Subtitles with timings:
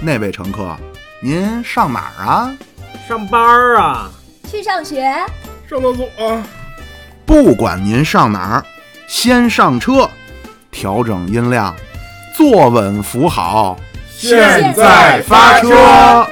[0.00, 0.76] 那位乘客，
[1.20, 2.56] 您上哪儿啊？
[3.08, 4.08] 上班儿啊？
[4.48, 5.02] 去上学？
[5.68, 6.46] 上厕所啊？
[7.26, 8.64] 不管您上哪儿，
[9.08, 10.08] 先上车，
[10.70, 11.74] 调整音量，
[12.36, 13.76] 坐稳扶好，
[14.08, 16.24] 现在发车。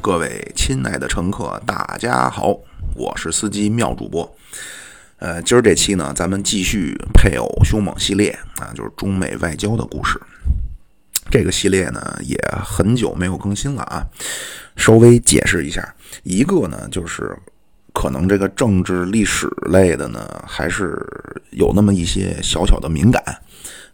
[0.00, 2.54] 各位亲爱的乘客，大家好，
[2.94, 4.36] 我是司机妙主播。
[5.18, 10.20] 呃，今儿这期呢，咱们继续配偶凶猛系列啊，就是中美外交的故事。
[11.30, 14.06] 这个系列呢，也很久没有更新了啊。
[14.76, 17.34] 稍微解释一下，一个呢，就是
[17.94, 21.02] 可能这个政治历史类的呢，还是
[21.50, 23.22] 有那么一些小小的敏感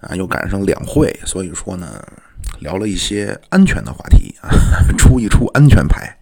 [0.01, 2.05] 啊，又赶上两会，所以说呢，
[2.61, 4.51] 聊了一些安全的话题啊，
[4.99, 6.19] 出一出安全牌。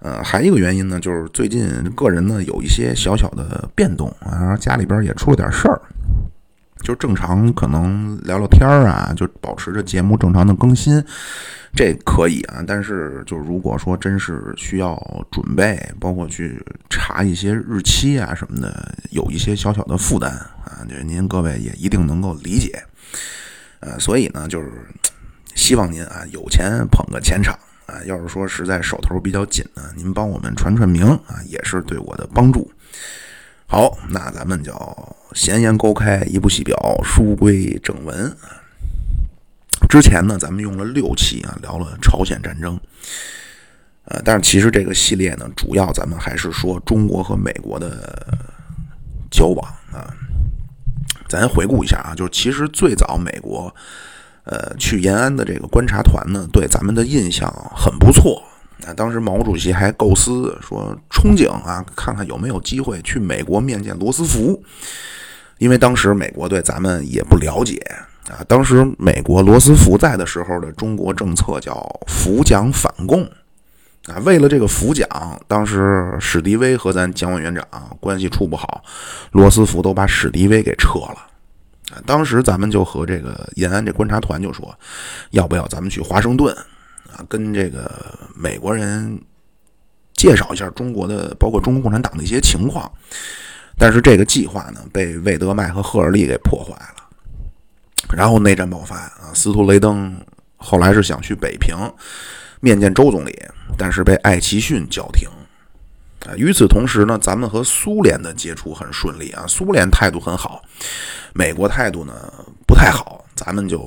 [0.00, 5.80] 呃，还一个原因呢，就是最近个人呢有一些小小的变动啊，然后家里边也出了点事儿，
[6.82, 11.04] 就正常可能聊聊天儿啊，就保持着节目正常的更新，
[11.74, 12.64] 这可以啊。
[12.66, 14.98] 但是就如果说真是需要
[15.30, 20.30] 准备，包括去查一些日期啊什么的，有一些小小的负担
[20.64, 22.82] 啊，就您各位也一定能够理解。
[23.80, 24.70] 呃，所以呢，就是
[25.54, 27.54] 希望您啊有钱捧个钱场。
[27.90, 32.70] 啊，要是说实在手头比较紧呢，您帮我们传传名啊，也是对我的帮助。
[33.66, 34.72] 好，那咱们就
[35.32, 38.36] 闲言勾开，一部戏表，书归正文。
[39.88, 42.78] 之前呢，咱们用了六期啊，聊了朝鲜战争。
[44.04, 48.38] 呃，但是其实这个系列呢，主要咱们还是说中国和美国的
[49.30, 50.14] 交往啊。
[51.28, 53.74] 咱回顾一下啊，就是其实最早美国。
[54.44, 58.42] 呃，去延安的这个观察团呢，对咱们的印象很不错。
[58.86, 64.62] 啊，当时毛主席还构思说，憧憬啊，看看有没有机会去美国面见罗斯福，
[65.58, 67.76] 因为当时美国对咱们也不了解
[68.30, 68.40] 啊。
[68.48, 71.74] 当时美国罗斯福在的时候的中国政策叫
[72.06, 73.22] 扶蒋反共
[74.06, 74.16] 啊。
[74.24, 75.06] 为了这个扶蒋，
[75.46, 77.62] 当时史迪威和咱蒋委员长
[78.00, 78.82] 关系处不好，
[79.32, 81.26] 罗斯福都把史迪威给撤了。
[82.06, 84.74] 当时咱们就和这个延安这观察团就说，
[85.30, 86.54] 要不要咱们去华盛顿
[87.12, 89.20] 啊，跟这个美国人
[90.14, 92.90] 介绍一下中国的，包括中国共产党的一些情况。
[93.78, 97.08] 但是这个计划呢，被魏德迈和赫尔利给破坏了。
[98.12, 100.14] 然后内战爆发啊，斯图雷登
[100.56, 101.76] 后来是想去北平
[102.60, 103.36] 面见周总理，
[103.78, 105.28] 但是被艾奇逊叫停。
[106.26, 110.62] 啊，与此同时呢，咱们和苏联的接触很顺利啊，苏联态度很好，
[111.32, 112.12] 美国态度呢
[112.66, 113.80] 不太好，咱们就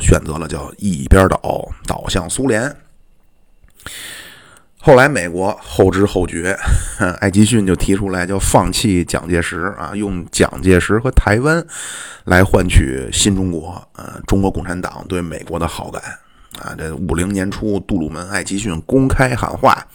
[0.00, 2.74] 选择了叫一边倒，倒向苏联。
[4.78, 6.56] 后来美国后知后觉，
[7.20, 11.64] 艾奇逊就提出来叫放弃蒋介石啊，用蒋介石和台湾
[12.24, 16.02] 来换取新中国，呃，中国共产党对美国的好感
[16.60, 16.74] 啊。
[16.76, 19.86] 这五零年初，杜鲁门、艾奇逊公开喊话。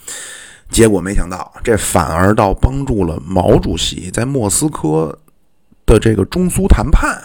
[0.72, 5.16] 结果没想到，这反而倒帮助了毛主席在莫斯科
[5.86, 7.22] 的这个中苏谈判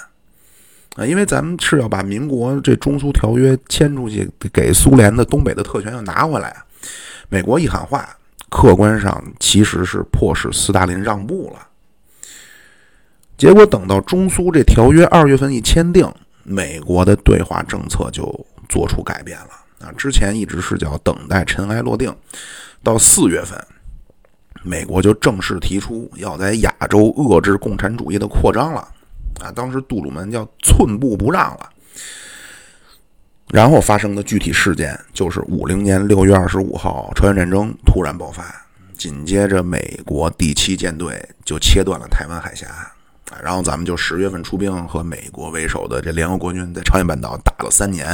[0.97, 6.55] 啊，因为咱们是要把民国这中苏条约签出去，给苏联的东北的特权要拿回来。
[7.29, 8.07] 美国一喊话，
[8.49, 11.67] 客观上其实是迫使斯大林让步了。
[13.37, 16.11] 结果等到中苏这条约二月份一签订，
[16.43, 19.49] 美国的对华政策就做出改变了
[19.79, 22.15] 啊，之前一直是叫等待尘埃落定。
[22.83, 23.59] 到四月份，
[24.63, 28.87] 美国就正式提出要在亚洲遏制共产主义的扩张了，
[29.41, 31.69] 啊，当时杜鲁门叫寸步不让了。
[33.49, 38.43] 然后发生的具体事件就是五零年六月二十五号，朝鲜战争突然爆发，
[38.97, 42.67] 紧接着美国第七舰队就切断了台湾海峡，
[43.43, 48.07] 然后咱们就十月份出兵和美国为首的这联合国军在朝鲜半岛打了三年，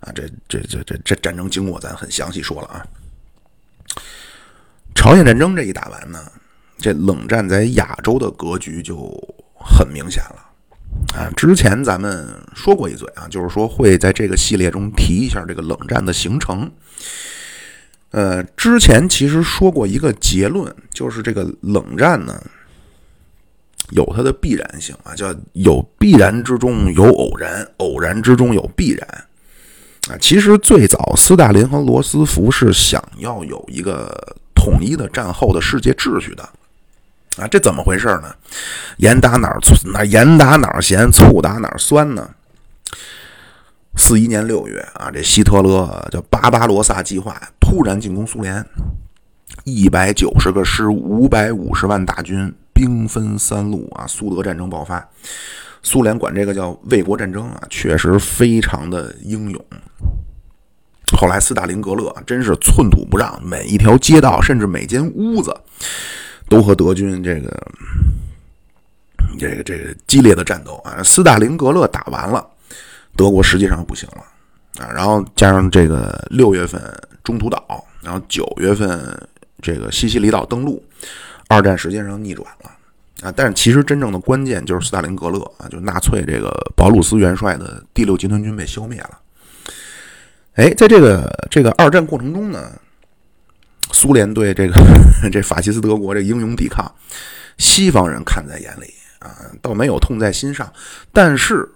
[0.00, 2.86] 啊，这这这这这战争经过咱很详细说了啊。
[4.94, 6.18] 朝鲜战争这一打完呢，
[6.78, 9.12] 这冷战在亚洲的格局就
[9.54, 10.36] 很明显了
[11.16, 11.28] 啊！
[11.36, 16.70] 之前咱们说过一嘴啊，就是说会在这个系列中提一下这个冷战的形成。
[18.10, 22.40] 呃，之前其实说过一个结论，就是这个冷战呢
[23.90, 29.06] 有它的必然性啊，叫有必然之中有偶然，偶然之中有必然
[30.08, 30.16] 啊。
[30.20, 34.36] 其实最早斯大林和罗斯福是想要有一个。
[34.56, 36.42] 统一的战后的世界秩序的
[37.36, 38.34] 啊，这怎么回事呢？
[38.96, 42.30] 盐打哪儿醋那盐打哪儿咸，醋打哪儿酸呢？
[43.96, 48.64] 四一年六月啊，这希特勒叫巴巴罗萨计划突然进攻苏联，
[49.64, 55.08] 一百九十个师，五百五十万大军，兵分三路啊，苏德战争爆发。
[55.82, 59.64] 苏联管这个叫卫国战争啊，确实非常的英勇。
[61.16, 65.54] 后来斯大林格勒真是寸土不让，每一条街道甚至每间屋子
[66.48, 67.66] 都和德军这个
[69.38, 71.02] 这个这个激烈的战斗啊。
[71.02, 72.44] 斯大林格勒打完了，
[73.14, 74.90] 德国实际上不行了啊。
[74.92, 76.82] 然后加上这个六月份
[77.22, 79.28] 中途岛，然后九月份
[79.60, 80.82] 这个西西里岛登陆，
[81.48, 82.70] 二战实际上逆转了。
[83.22, 89.18] 啊，但是其实真正的关键就是斯大林格勒啊，就纳粹这个保鲁斯元帅的第六集团军被消灭了。
[90.54, 92.72] 哎，在这个这个二战过程中呢，
[93.92, 94.74] 苏联对这个
[95.32, 96.92] 这法西斯德国这英勇抵抗，
[97.56, 99.30] 西方人看在眼里啊，
[99.62, 100.70] 倒没有痛在心上。
[101.12, 101.66] 但是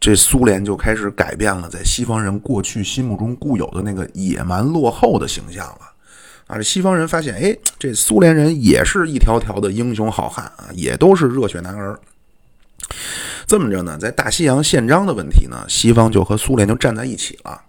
[0.00, 5.93] 这苏联就开始改变了在西方人过去心目中固有的那个野蛮落后的形象了。
[6.46, 11.98] 啊，这西方人发现，哎，这苏联人也是一条条的英雄好汉啊，也都是热血男儿。
[13.46, 17.62] 这么着呢，在大西洋宪章的问题呢，西方就和苏联就站在一起了。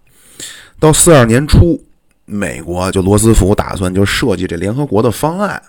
[0.78, 1.82] 到四二年初，
[2.26, 5.62] 美国就罗斯福打算就设计这联合国的方案，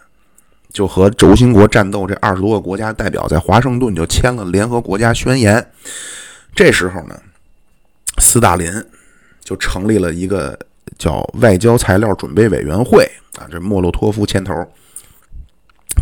[0.72, 5.64] 就和轴心国战斗这二十多个国家代表在华盛顿就签了联合国家宣言。
[6.56, 7.16] 这时候呢，
[8.18, 8.84] 斯大林
[9.44, 10.58] 就成立了一个。
[10.98, 13.04] 叫外交材料准备委员会
[13.38, 14.54] 啊，这莫洛托夫牵头，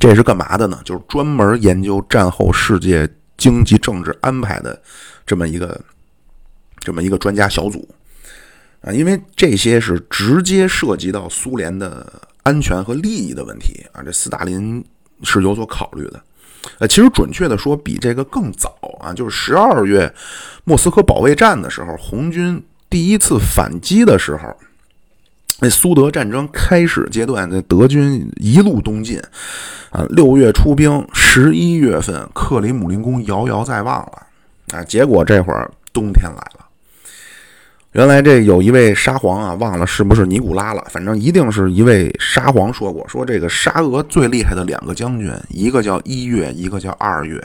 [0.00, 0.81] 这是干嘛的呢？
[0.85, 4.81] 就是专门研究战后世界经济政治安排的
[5.26, 5.81] 这么一个
[6.79, 7.88] 这么一个专家小组
[8.82, 12.06] 啊，因为这些是直接涉及到苏联的
[12.44, 14.85] 安全和利益的问题啊，这斯大林
[15.23, 16.23] 是有所考虑的。
[16.79, 20.12] 呃，其实准确的说，比这个更早啊，就是十二月
[20.64, 24.56] 莫斯科保卫战的时候，红军第一次反击的时候。
[25.60, 29.20] 那苏德战争开始阶段，那德军一路东进，
[29.90, 34.26] 啊，六月出兵，十一月份克里姆林宫遥遥在望了，
[34.72, 36.66] 啊，结果这会儿冬天来了。
[37.92, 47.38] 原来这有一位沙皇啊，忘了是不是尼古拉了，反正一定是一位沙皇说过，说这个沙俄最厉害的两个将军，一个叫一月，一个叫二月，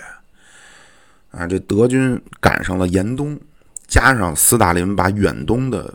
[1.29, 3.39] 啊，这德军赶上了严冬，
[3.87, 5.93] 加上斯大林把远东的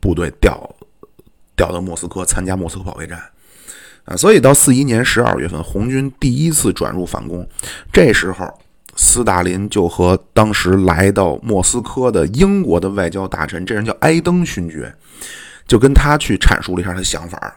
[0.00, 0.68] 部队调。
[1.56, 3.22] 调到莫斯科参加莫斯科保卫战，
[4.04, 7.46] 啊，所以到四一年十二月份，红军第一次转入反攻。
[7.92, 8.46] 这时候，
[8.96, 14.94] 斯大林就和当时来到莫斯科的英国的外交大臣，这人叫埃登勋爵，
[15.66, 17.56] 就跟他去阐述了一下他的想法，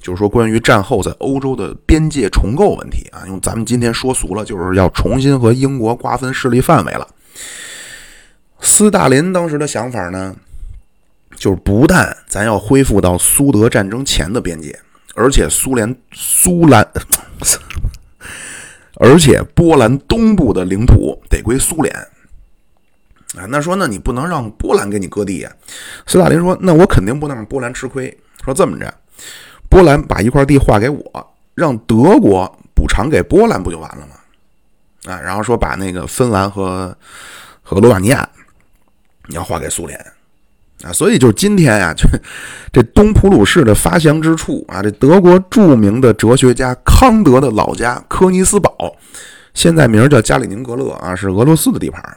[0.00, 7.06] 就是说关于战后在欧洲的边界重构问题啊，用咱们今天说俗了，就是要重新和英国瓜分势力范围了。
[8.60, 10.34] 斯大林当时的想法呢？
[11.38, 14.78] 就是不但咱要恢复到苏德战争前的边界，
[15.14, 16.86] 而且苏联苏兰，
[19.00, 21.94] 而且波兰东部的领土得归苏联。
[23.36, 25.52] 啊，那说那你不能让波兰给你割地呀？
[26.06, 28.18] 斯大林说，那我肯定不能让波兰吃亏。
[28.44, 28.92] 说这么着，
[29.68, 34.14] 波兰把一块地划给我，让德国补偿给波兰，不就完了吗？
[35.12, 36.96] 啊，然后说把那个芬兰和
[37.62, 38.28] 和罗马尼亚，
[39.26, 40.12] 你要划给苏联。
[40.84, 42.06] 啊，所以就今天呀，这
[42.72, 48.72] 这东普鲁士的发祥之处啊，这德国著名的哲学家康德的老家科尼斯堡，
[49.54, 52.16] 现在名叫加里宁格勒啊，是俄罗斯的地盘。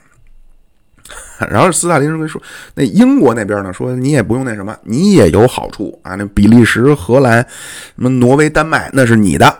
[1.49, 2.39] 然后斯大林认为说，
[2.75, 7.47] 那英国那边呢，说你也不用那什么，你也有好处啊，那比利时、荷兰、什
[7.95, 9.57] 么挪威、丹麦，那是你的。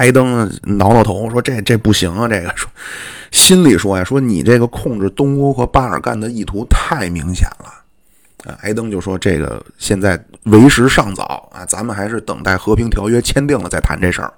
[0.00, 2.70] 埃登挠挠头说：“这这不行啊，这个说
[3.30, 7.74] 心里说呀，说你这个控制东欧和巴尔干的意图太明显了。”
[8.48, 14.32] 啊，埃登就说：“这个现在为时尚早啊，咱们还是等待和平条约签订了再谈这事儿。”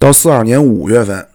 [0.00, 1.28] 到四二年五月份，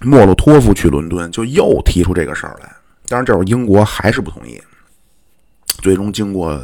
[0.00, 2.68] 莫洛托夫去伦敦，就又提出这个事儿来。
[3.06, 4.60] 当然，这会儿英国还是不同意。
[5.80, 6.60] 最终经过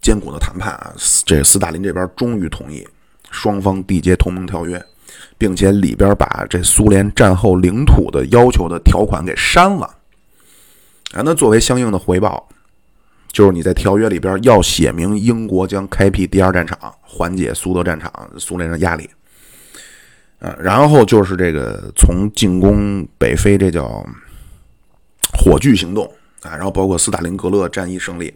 [0.00, 0.94] 艰苦的谈判啊，
[1.26, 2.86] 这斯大林这边终于同意。
[3.34, 4.80] 双方缔结同盟条约，
[5.36, 9.84] 并且里边把这苏联战后领土的要求的条款给删了。
[11.12, 12.48] 啊，那作为相应的回报，
[13.32, 19.10] 就是你在条约里边要写明英国将开辟第二战场，缓解苏德战场苏联的压力。
[20.38, 24.04] 啊，然后就是这个从进攻北非，这叫
[25.32, 26.04] 火炬行动
[26.42, 28.32] 啊，然后包括斯大林格勒战役胜利。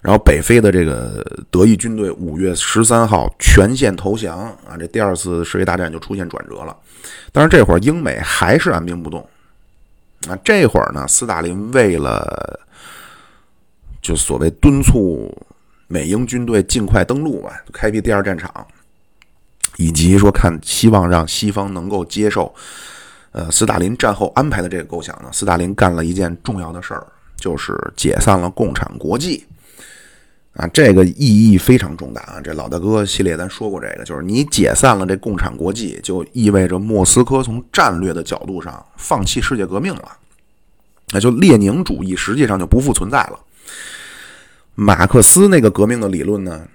[0.00, 6.76] 然后北非的这个德意军队五月十三号全线投降啊，这第二次世界大战就出现转折了。
[7.32, 9.28] 但是这会儿英美还是按兵不动。
[10.28, 12.58] 啊，这会儿呢，斯大林为了
[14.02, 15.32] 就所谓敦促
[15.86, 18.66] 美英军队尽快登陆吧，开辟第二战场，
[19.76, 22.52] 以及说看希望让西方能够接受，
[23.30, 29.46] 呃，斯大林战后安排的这个构想呢，斯大林干了一件重要的事儿，就是解散了共产国际。
[30.58, 32.40] 啊，这个意义非常重大啊！
[32.42, 40.10] 这老大哥系列咱说过，这个就是你解散了这共产国际，就意味着莫斯科从战略的角度上放弃世界革命了，
[41.12, 43.38] 那就列宁主义实际上就不复存在了。
[44.74, 46.66] 马克思那个革命的理论呢，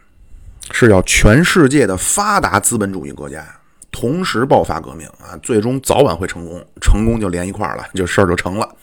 [0.72, 3.46] 是要全世界的发达资本主义国家
[3.92, 8.76] 同时爆发革命啊，最终早晚会成功，成功就连一块儿了，就事儿就成了。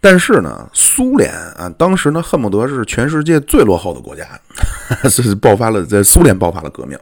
[0.00, 4.24] 但是呢，苏联啊，当时呢恨不得是全世界最落后的国家，
[5.10, 6.96] 是爆发了在苏联爆发了革命，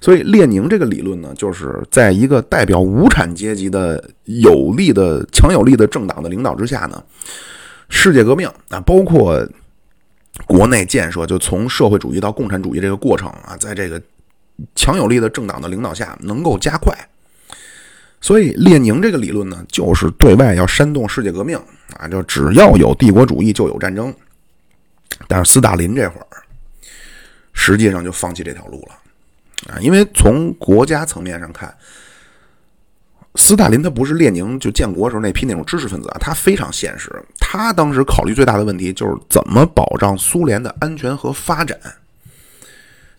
[0.00, 7.00] 所以列宁这个理论呢，就是在一个代表无产阶级的有力的强有力的政党的领导之下呢，
[7.88, 9.46] 世界革命啊，包括
[10.46, 14.02] 国内建设，就从社会主义到共产主义这个过程啊，在这个
[14.74, 16.92] 强有力的政党的领导下能够加快。
[18.20, 21.58] 所以，列宁这个理论呢，就是对外要煽动世界革命
[21.96, 24.14] 啊，就只要有帝国主义就有战争。
[25.26, 26.26] 但是斯大林这会儿，
[27.54, 31.74] 实际上就放弃这条路了啊，因为从国家层面上看，
[33.36, 37.10] 斯大林他不是列宁就建国时候那批那种知识分子啊，他非常现实。
[37.38, 41.78] 他当时考虑最大的问题就是怎么保障苏联的安全和发展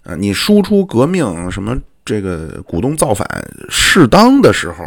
[0.04, 1.76] 啊，你输出革命什么？
[2.04, 3.28] 这个股东造反，
[3.70, 4.84] 适当的时候，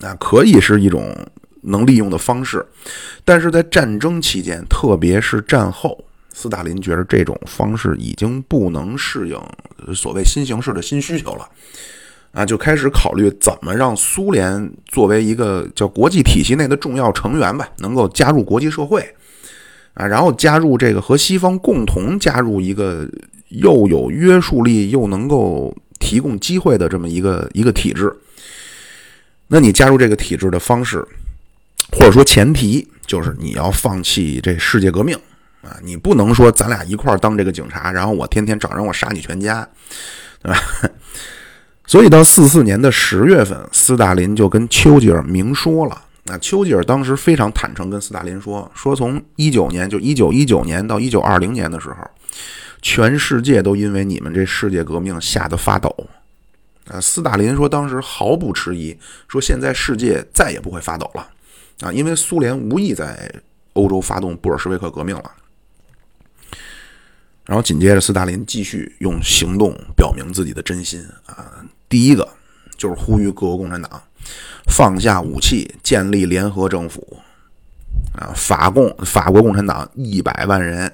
[0.00, 1.14] 啊，可以是一种
[1.62, 2.64] 能利用的方式，
[3.24, 6.02] 但是在战争期间，特别是战后，
[6.32, 11.46] 斯大林觉得这种方式已经不能适应所谓新形势的新需求了，
[12.32, 19.02] 啊，就开始考虑怎么让苏联作为一个叫国际体系内的重要成员吧，能够加入国际社会，
[19.92, 23.06] 啊，然后加入这个和西方共同加入一个
[23.48, 25.76] 又有约束力又能够。
[26.08, 28.10] 提供机会的这么一个一个体制，
[29.48, 31.06] 那你加入这个体制的方式，
[31.92, 35.14] 或者说前提，就是你要放弃这世界革命
[35.60, 35.76] 啊！
[35.82, 39.68] 你不能说咱俩一块儿当这个警察，然后我天天找人我杀你全家，
[40.42, 40.58] 对吧？
[41.86, 46.04] 所以到四四年的十月份，斯大林就跟丘吉尔明说了。
[46.24, 51.96] 那丘吉尔当时非常坦诚跟斯大林说，说从一九年就一九一九年到一九二零年的时候。
[52.80, 56.08] 全世界都因为你们这世界革命吓得发抖，
[56.86, 57.00] 啊！
[57.00, 61.28] 斯大林说，当时毫不迟疑，说现在世界再也不会发抖了，
[61.80, 61.92] 啊！
[61.92, 63.30] 因为苏联无意在
[63.72, 65.32] 欧洲发动布尔什维克革命了。
[67.44, 71.64] 然后紧接着，斯大林继续用行动表明自己的真心，啊！
[71.88, 72.28] 第一个
[72.76, 74.02] 就是呼吁各国共产党
[74.66, 77.18] 放下武器，建立联合政府，
[78.14, 78.30] 啊！
[78.36, 80.92] 法共法国共产党一百万人。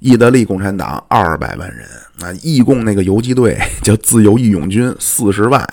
[0.00, 1.86] 意大利共产党二百万人
[2.20, 5.68] 啊，义共那个游击队 叫自由义勇军四十万，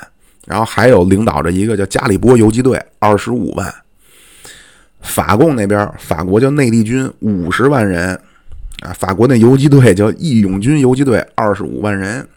[0.46, 3.74] 然后还有领导着一个叫加里波游击队二十五万。
[5.02, 8.20] 法共那边，法国叫内地军五十万人
[8.82, 12.28] 啊，法国那游击队叫义勇军游击队二十五万人。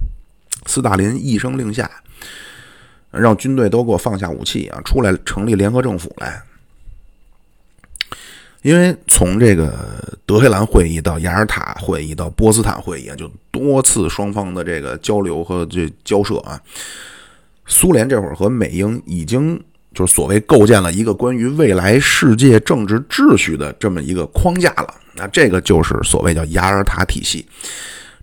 [0.67, 1.91] 斯大林一声令下，
[3.11, 6.43] 让军队都给我放下武器啊，出来成立联合政府来。
[8.63, 9.73] 因为从这个
[10.27, 16.61] 德黑兰会议到雅尔塔会议到波茨坦会议啊，就多次双方的这个交流和这交涉啊，
[17.67, 19.59] 苏联这会儿和美英已经
[19.95, 24.93] 就是所谓构建了一个关于未来世界政治秩序的这么一个框架了。
[25.15, 27.47] 那这个就是所谓叫雅尔塔体系。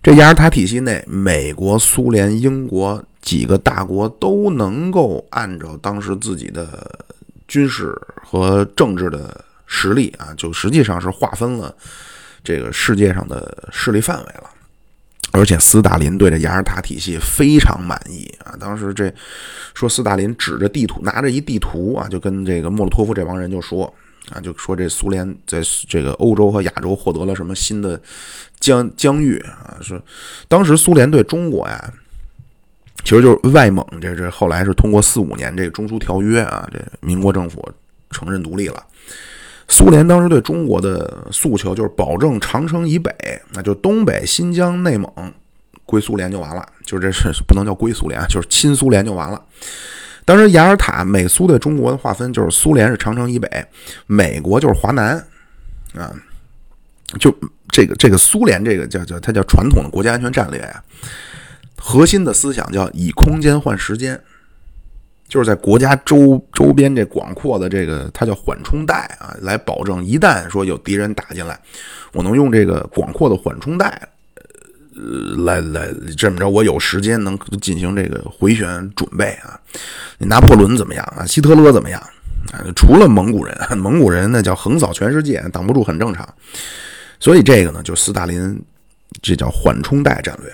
[0.02, 7.06] 这雅尔塔体系内，美国、苏联、英国几个大国都能够按照当时自己的
[7.48, 9.42] 军事和政治的。
[9.66, 11.74] 实力啊，就实际上是划分了
[12.42, 14.50] 这个世界上的势力范围了。
[15.32, 18.56] 而且斯大林对这雅尔塔体系非常满意啊。
[18.58, 19.12] 当时这
[19.74, 23.92] 说斯大林指着地图，拿着一地图啊，就跟这个莫洛托夫这帮人就说
[24.30, 28.00] 啊，就说这苏联在这个欧洲和亚洲获得了什么新的
[28.60, 29.76] 疆疆域啊。
[29.82, 30.00] 说
[30.48, 31.92] 当时苏联对中国呀，
[33.04, 37.68] 其实就是外蒙，这这后来是通过四五年这个中苏条约啊，这民国政府
[38.10, 38.82] 承认独立了。
[39.68, 43.12] 苏联当时对中国的诉求就是保证长城以北，
[43.52, 45.10] 那就东北、新疆、内蒙
[45.84, 49.42] 归苏联就完了，就这是不能叫归苏联，就是亲苏联就完了。
[50.24, 53.66] 当时雅尔塔美苏对中国的划分就是苏联是长城以北，
[54.06, 55.16] 美国就是华南
[55.94, 56.12] 啊，
[57.18, 57.36] 就
[57.68, 60.82] 这个这个苏联这个叫叫它叫传统的国家安全战略呀，
[61.76, 64.20] 核心的思想叫以空间换时间。
[65.28, 71.58] 就是在国家周周边这广阔的这个，它叫缓冲带啊，来保证一旦说有敌人打进来，
[72.12, 74.08] 我能用这个广阔的缓冲带
[74.94, 79.60] 呃，来来这么着，我有时间能进行这个回旋准备啊。
[80.18, 81.26] 拿破仑怎么样啊？
[81.26, 82.00] 希特勒怎么样
[82.52, 82.64] 啊？
[82.74, 86.26] 除了蒙古人， 蒙古人那叫横扫全世界，挡不住很正常。
[87.20, 88.62] 所以这个呢，就斯大林
[89.20, 90.50] 这叫缓冲带战略。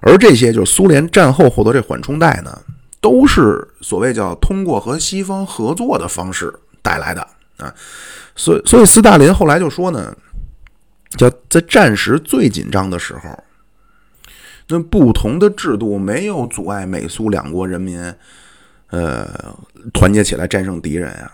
[0.00, 2.58] 而这些就是苏联战后获得这缓冲带呢，
[3.00, 6.52] 都是所谓叫通过和西方合作的方式
[6.82, 7.26] 带来的
[7.56, 7.74] 啊。
[8.36, 10.16] 所以，所以斯大林后来就说呢。
[11.18, 13.42] 叫在战时最紧张的时候，
[14.68, 18.00] 那不同的制度没有阻碍美苏两国人民，
[18.90, 19.28] 呃，
[19.92, 21.28] 团结起来战胜敌人啊。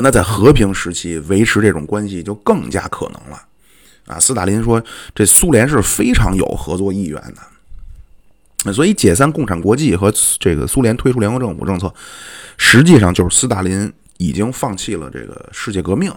[0.00, 3.42] 那在和平时期维持这种关系就更加可能了
[4.06, 4.18] 啊。
[4.18, 4.82] 斯大林说，
[5.14, 7.42] 这苏联是非常有合作意愿的，
[8.70, 11.92] 所以解散共产国际和这个苏联推出联合政府政策，
[12.58, 16.12] 实际上就是斯大林已经放弃了这个世界革命。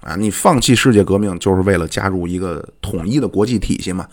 [0.00, 4.04] 啊，你放弃世界革命就是为了加入一个统一的国际体系嘛，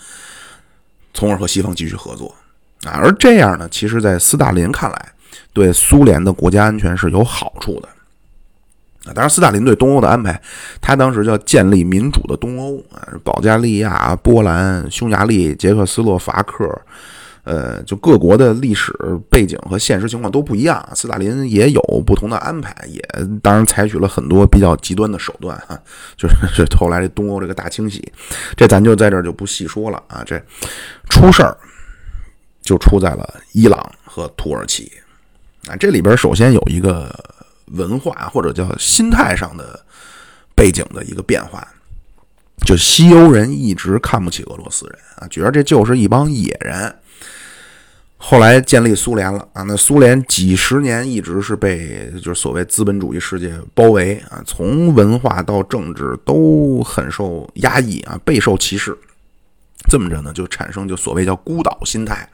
[1.15, 2.35] 从而和西方继续合作
[2.83, 2.93] 啊。
[3.01, 5.13] 而这样呢，其实，在斯大林看来，
[5.51, 7.89] 对苏联的国家安全是有好处的
[9.09, 9.13] 啊。
[9.15, 10.39] 当然，斯大林对东欧的安排，
[10.79, 16.69] 他当时叫建立民主的东欧啊，保加利亚、波兰、匈牙利、捷克斯洛伐克。
[17.49, 18.93] 呃，就各国的历史
[19.27, 23.01] 背景和现实情况都不一样，斯大林也有不同的安排，也
[23.41, 25.75] 当然采取了很多比较极端的手段哈，
[26.15, 28.13] 就是后来这东欧这个大清洗，
[28.55, 30.23] 这咱就在这儿就不细说了啊。
[30.23, 30.39] 这
[31.09, 31.57] 出事儿
[32.61, 34.91] 就出在了伊朗和土耳其
[35.67, 37.11] 啊，这里边首先有一个
[37.71, 39.83] 文化或者叫心态上的
[40.53, 41.67] 背景的一个变化，
[42.63, 46.95] 就西欧人一直看不起俄罗斯人啊，觉得这就是一帮野人。
[48.21, 58.95] 后来建立苏联了啊，那苏联几十年一直是被就是所谓资本主义世界包围啊，从文化到政治都很受压抑啊，备受歧视。
[59.89, 62.29] 这么着呢，就产生就所谓叫孤岛心态。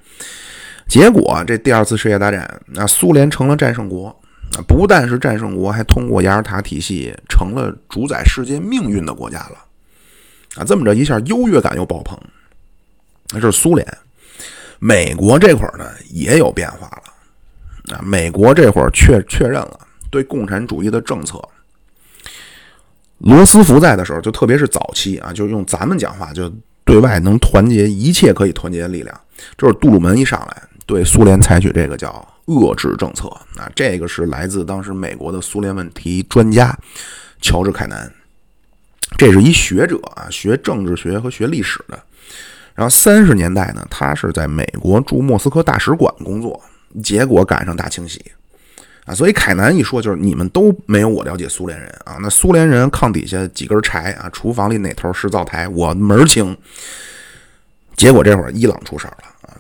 [0.87, 4.07] 结果这第二次世界大战，那苏联成了战胜国
[4.57, 9.57] 啊，不但是战胜国，还通过雅尔塔体系成了主宰世界命运的国家了
[10.55, 10.63] 啊。
[10.65, 12.19] 这么着一下优越感又爆棚，
[13.31, 13.87] 那是苏联。
[14.79, 21.41] 美国这会儿呢也有变化了，啊，美国这会儿确确认了对共产主义的政策。
[23.19, 26.51] 罗斯福在的时候，就特别是早期啊，就用咱们讲话，就
[26.83, 29.21] 对外能团结一切可以团结的力量。
[29.57, 36.77] 就是杜鲁门一上来，对苏联采取这个叫遏制政策啊，这个是来自当时美国的苏联问题专家
[37.41, 38.11] 乔治凯南，
[39.17, 41.97] 这是一学者啊，学政治学和学历史的。
[42.75, 46.61] 然后三十年代呢，他是在美国驻莫斯科大使馆工作，
[47.01, 48.21] 结果赶上大清洗，
[49.05, 56.55] 啊，所以凯南一说就是你们都没有我了解苏联人啊，那苏联人炕底下几根柴啊，厨房里哪头是灶台，我门儿清。
[57.95, 59.55] 结果这会儿伊朗出事儿了啊，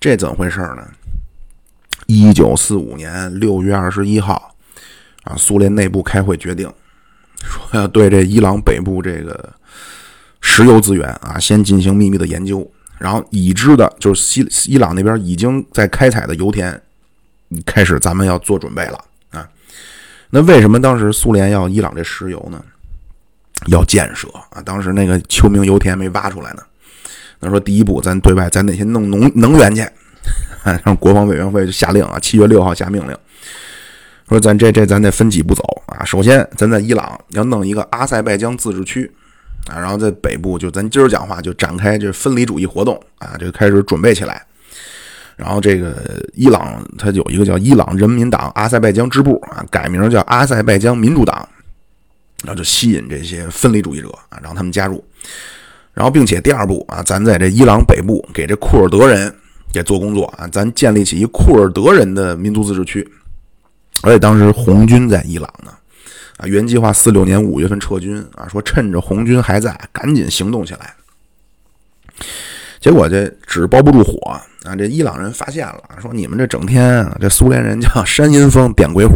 [0.00, 0.88] 这怎么回事呢？
[2.06, 4.54] 一九四五年六月二十一号，
[5.24, 6.72] 啊，苏联内部开会决定，
[7.42, 9.52] 说要对这伊朗北部这个。
[10.40, 16.80] 石油资源啊，先进行秘密的研究，然后已知的就是西伊朗那边已经在开采的油田，
[17.66, 19.48] 开始咱们要做准备了啊。
[20.30, 22.62] 那为什么当时苏联要伊朗这石油呢？
[23.66, 26.62] 要建设啊，当时那个秋明油田没挖出来呢。
[27.40, 29.86] 那说第一步，咱对外咱得先弄能能源去，
[30.82, 33.14] 让国防委员会就下令啊，七月六号下命令，
[34.30, 36.02] 说咱这这咱得分几步走啊。
[36.04, 39.10] 首先，咱在伊朗要弄一个阿塞拜疆自治区。
[39.68, 44.44] 啊，然后在北部，就咱今儿讲话就展开这分离主义活动啊，就开始准备起来。
[45.36, 51.48] 然后这个伊朗它有一个叫伊朗人民党阿塞拜疆支部啊，改名叫阿塞拜疆民主党，
[52.44, 55.02] 然后就吸引这些分离主义者啊，让他们加入。
[55.94, 59.34] 然后并且第二步啊，咱在这伊朗北部给这库尔德人
[59.72, 63.06] 给做工作啊，咱建立起一库尔德人的民族自治区。
[64.02, 65.72] 而且当时红军在伊朗呢。
[66.40, 70.94] 啊，原计划四六年五月份撤军啊，说趁着红军还在，赶紧行动起来。
[72.80, 74.18] 结果这纸包不住火
[74.64, 79.14] 啊，这伊朗人发现了，说你们这整天这苏联人叫 煽阴风点鬼火，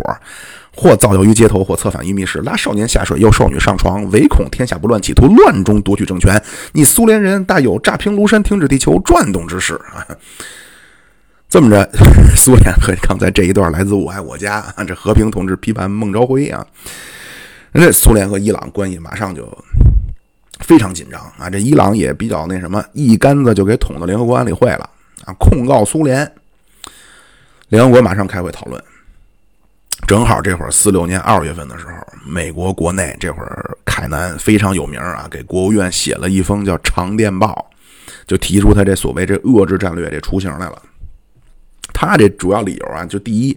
[0.76, 6.38] 或造谣于街头，或策反于密室，拉少年下水，诱少女上床，唯恐天下不乱，企图乱中夺取政权。
[6.72, 10.06] 你苏联人大有炸平庐山，停止地球转动之势啊！
[11.54, 11.88] 这么着，
[12.34, 16.66] 苏联和刚才这一段来自《我爱我家》，这和平同志批判孟昭辉啊。
[17.72, 19.56] 这苏联和伊朗关系马上就
[20.58, 21.48] 非常紧张啊！
[21.48, 24.90] 这伊朗也比较那什么，一竿子就给捅到联合国安理会了
[25.26, 25.32] 啊！
[25.38, 26.28] 控告苏联，
[27.68, 28.82] 联合国马上开会讨论。
[30.08, 31.92] 正好这会儿四六年二月份的时候，
[32.26, 37.70] 美国国内这会儿凯南非常有名啊，给国务院写了一封叫长电报，
[38.26, 40.82] 就提出他这所谓这遏制战略这雏形来了。
[41.94, 43.56] 他这主要理由啊，就第一，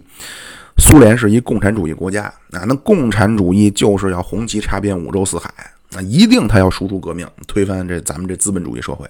[0.78, 5.52] 苏联是一共产主义国家啊，那共产主义就是要红旗插遍五洲四海
[5.94, 9.06] 啊，一定他要输出革命，推翻这咱们这资本主义社会。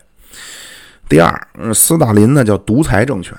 [1.08, 3.36] 第二，斯大林呢叫独裁政权。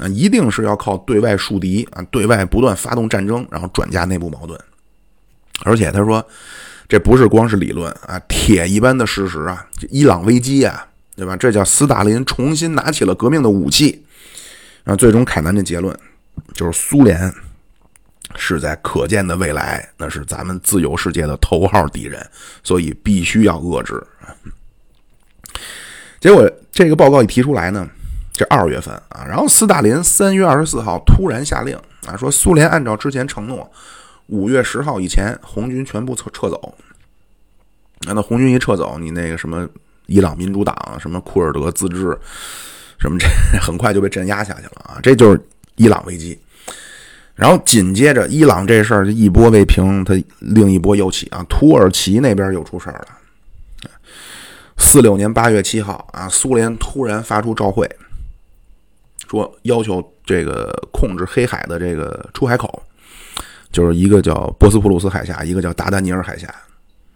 [0.00, 4.58] 啊，一定是要靠对外树敌啊，对外不断发动战争，然后转嫁内部矛盾。
[5.62, 6.26] 而且他说，
[6.88, 11.36] 这不是光是理论啊，铁一般的事实啊，伊朗危机啊，对吧？
[11.36, 14.04] 这叫斯大林重新拿起了革命的武器。
[14.84, 15.98] 那，最终凯南的结论
[16.52, 17.32] 就是苏联
[18.36, 22.24] 是在可见的未来，那是咱们自由世界的头号敌人，
[22.62, 24.02] 所以必须要遏制。
[26.20, 27.88] 结果这个报告一提出来呢？
[28.32, 33.70] 这二月份啊，然后斯大林三月二十四号突然下令啊，说苏联按照之前承诺，
[34.26, 36.76] 五月十号以前红军全部撤撤走。
[38.00, 39.68] 那红军一撤走，你那个什么
[40.06, 42.18] 伊朗民主党、什么库尔德自治，
[42.98, 43.26] 什么这
[43.60, 44.98] 很快就被镇压下去了啊！
[45.02, 45.40] 这就是
[45.76, 46.38] 伊朗危机。
[47.34, 53.08] 然后紧接着伊朗这事儿一波未平，他另一波又起啊，土耳其那边又出事儿了。
[54.76, 57.88] 四六年八月七号啊，苏联突然发出照会。
[59.28, 62.82] 说要求这个控制黑海的这个出海口，
[63.72, 66.46] 就是一个叫波斯普鲁斯海峡，一个叫达达尼尔海峡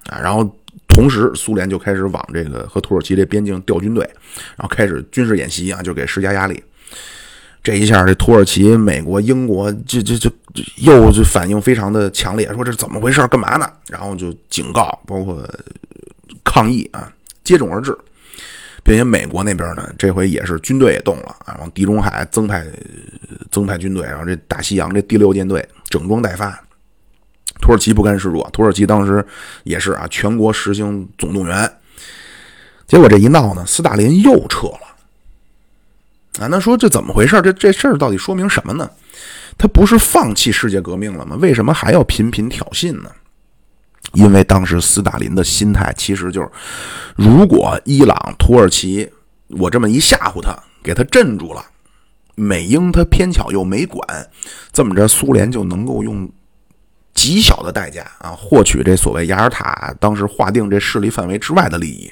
[0.08, 0.18] 啊。
[0.18, 0.42] 然后
[0.86, 4.02] 同时，苏联就开始往这个和土耳其这边境调军队，
[4.56, 6.62] 然后开始军事演习啊，就给施加压力。
[7.62, 10.30] 这一下，这土耳其、美国、英国这这这
[10.76, 13.26] 又就反应非常的强烈，说这是怎么回事？
[13.28, 13.70] 干嘛呢？
[13.88, 15.42] 然后就警告，包括
[16.44, 17.12] 抗议啊，
[17.44, 17.96] 接踵而至。
[18.84, 22.64] 并且美国那边呢，这回也是军队也动了啊，往地中海增派
[23.50, 26.58] 增派军队，然后这大西洋这第六舰队整装待发。
[27.68, 29.22] 土耳其不甘示弱，土耳其当时
[29.64, 31.70] 也是啊，全国实行总动员。
[32.86, 34.80] 结果这一闹呢，斯大林又撤了
[36.40, 36.46] 啊。
[36.46, 37.42] 那说这怎么回事？
[37.42, 38.90] 这这事儿到底说明什么呢？
[39.58, 41.36] 他不是放弃世界革命了吗？
[41.42, 43.10] 为什么还要频频挑衅呢？
[44.14, 46.48] 因为当时斯大林的心态其实就是，
[47.16, 49.06] 如果伊朗、土耳其
[49.48, 51.62] 我这么一吓唬他，给他镇住了，
[52.34, 54.02] 美英他偏巧又没管，
[54.72, 56.26] 这么着苏联就能够用
[57.18, 62.08] 极小的代价啊，获取这所谓雅尔塔当时划定这势力范围之外的利益。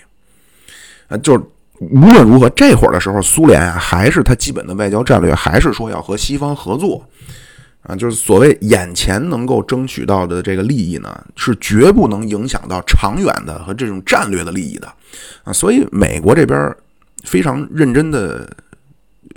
[1.07, 1.45] 啊，就是
[1.79, 7.07] 无论如何，这会儿的时候，苏联啊还是他基本的外交战略，还是说要和西方合作。
[7.83, 14.93] 啊，就是所谓眼前能够争取到的这个利益呢，是绝不能影响到长远的和这种战略的利益的，
[15.45, 16.75] 啊，所以美国这边
[17.23, 18.51] 非常认真的，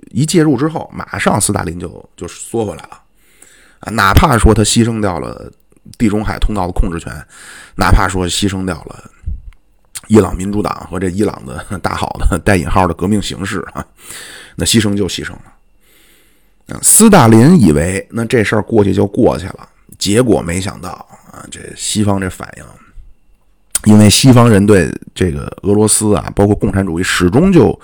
[0.10, 3.00] 一介入之后，马上斯大林就就缩回来了，
[3.80, 5.52] 啊，哪怕说他牺牲掉了
[5.98, 7.12] 地中海通道的控制权，
[7.76, 9.10] 哪怕说牺牲掉了
[10.08, 13.86] 伊朗民主党和这伊朗的 大好的 带引号的革命形势啊，
[14.56, 16.80] 那牺牲就牺牲了。
[16.82, 20.90] 斯大林以为那这事儿过去就过去了，结果没想到
[21.32, 22.64] 啊，这西方这反应，
[23.92, 27.80] 因为西方人对这个俄罗斯啊，包括共产主义始终就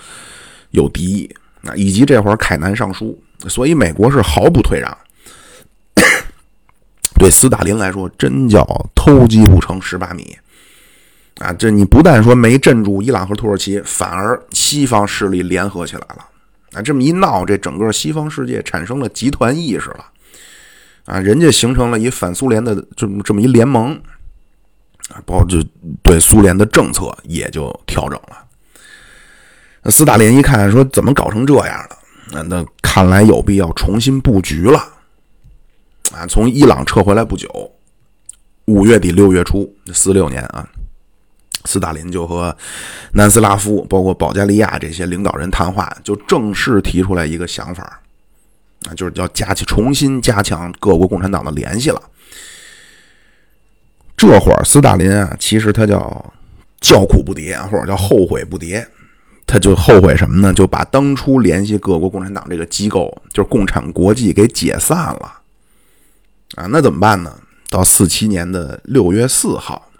[0.70, 4.96] 有敌意啊，以及这会儿凯南上书，所以美国是毫不退让。
[7.18, 10.36] 对斯大林来说，真叫偷鸡不成蚀把米
[11.38, 11.52] 啊！
[11.52, 16.24] 这你不但说没镇住伊朗和土耳其，反而西方势力联合起来了。
[16.72, 20.04] 啊，这么一闹，这整个西方世界产生了集团意识了，
[21.06, 23.94] 啊，人家形成了一反苏联的这么这么一联盟，
[25.08, 25.62] 啊，包括就
[26.02, 29.90] 对苏联的政策也就调整了。
[29.90, 31.98] 斯大林一看，说怎么搞成这样了？
[32.32, 34.94] 那那看来有必要重新布局了。
[36.14, 37.48] 啊，从伊朗撤回来不久，
[38.66, 40.68] 五月底六月初，四六年啊。
[41.64, 42.56] 斯大林就和
[43.14, 48.00] 南斯拉夫，包括保加利亚这些领导人谈话，就正式提出来一个想法，
[48.88, 52.00] 啊，就是要加强、重新加强各国共产党的联系了。
[54.16, 56.32] 这会儿，斯大林啊，其实他叫
[56.80, 58.86] 叫苦不迭，或者叫后悔不迭。
[59.44, 60.54] 他就后悔什么呢？
[60.54, 65.35] 就把当初联系各国共产党这个机构，就是共产国际，给解散了。
[66.54, 67.34] 啊，那怎么办呢？
[67.68, 69.90] 到四七年的六月四号。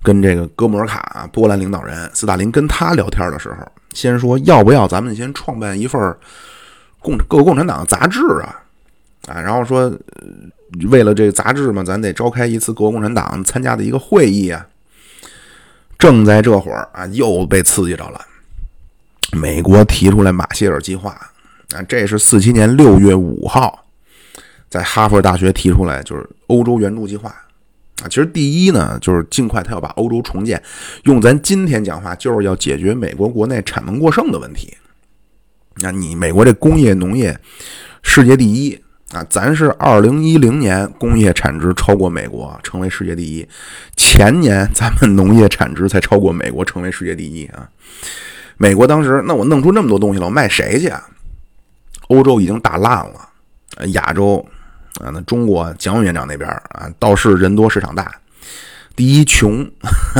[0.00, 3.56] 跟这个哥穆尔卡波兰领导人斯大林跟他聊天的时候，
[3.92, 6.16] 先说要不要咱们先创办一份
[7.00, 8.62] 共各共产党的杂志啊，
[9.26, 9.92] 啊，然后说
[10.88, 14.64] 为了这个杂志嘛，咱得召开一次各国共产党参加的一个会议啊。
[15.98, 18.20] 正在这会儿啊，又被刺激着了，
[19.32, 21.10] 美国提出来马歇尔计划
[21.74, 23.84] 啊，这是四七年六月五号，
[24.68, 27.30] 在哈佛大学提出来，就是欧洲援助计划
[28.02, 28.08] 啊。
[28.08, 30.62] 其实第一呢，就是尽快他要把欧洲重建，
[31.04, 34.76] 用咱今天讲话，就是要解决美国国内产能过剩的问题。
[35.80, 37.38] 那你美国这工业农业
[38.02, 38.78] 世界第一
[39.12, 43.48] 啊，咱是二零一零年工业产值超过美国，成为世界第一。
[43.96, 47.68] 前年咱们农业产值才超过美国，成为世界第一啊。
[48.56, 51.02] 美国当时，那我弄出那么多东西了，我卖谁去啊？
[52.08, 53.28] 欧洲已经打烂了，
[53.92, 54.44] 亚洲
[54.98, 58.12] 啊，那中国蒋委员长那边啊，倒是人多市场大。
[58.96, 59.64] 第一穷，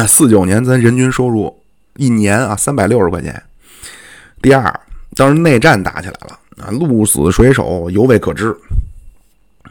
[0.07, 1.63] 四九年咱人均收入
[1.97, 3.43] 一年啊三百六十块钱。
[4.41, 4.81] 第二，
[5.17, 8.57] 当时内战打起来了啊，鹿死谁手犹未可知。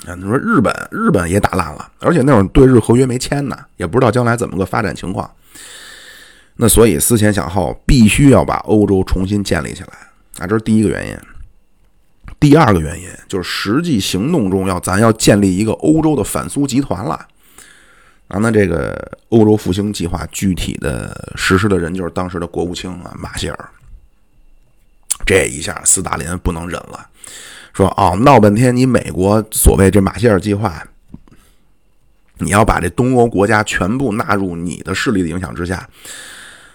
[0.05, 5.29] 啊，你说日本，日本也打烂了，而且那会儿对日合约没签呢，也不知道将来怎么个发展情况。
[6.57, 9.89] 那所以思前想后，必须要把欧洲重新建立起来
[10.39, 11.17] 啊，这是第一个原因。
[12.39, 17.13] 第二个原因就是实际行动中要咱要建立一个欧洲的反苏集团了
[18.27, 18.37] 啊。
[18.39, 23.69] 那这个欧洲复兴计划具体的实施的人就是当时的国务卿啊马歇尔。
[25.25, 27.09] 这一下斯大林不能忍了，
[27.73, 30.87] 说哦闹半天你美国所谓这马歇尔计划，
[32.37, 35.89] 你要把这东欧国家全部纳入你的势力的影响之下。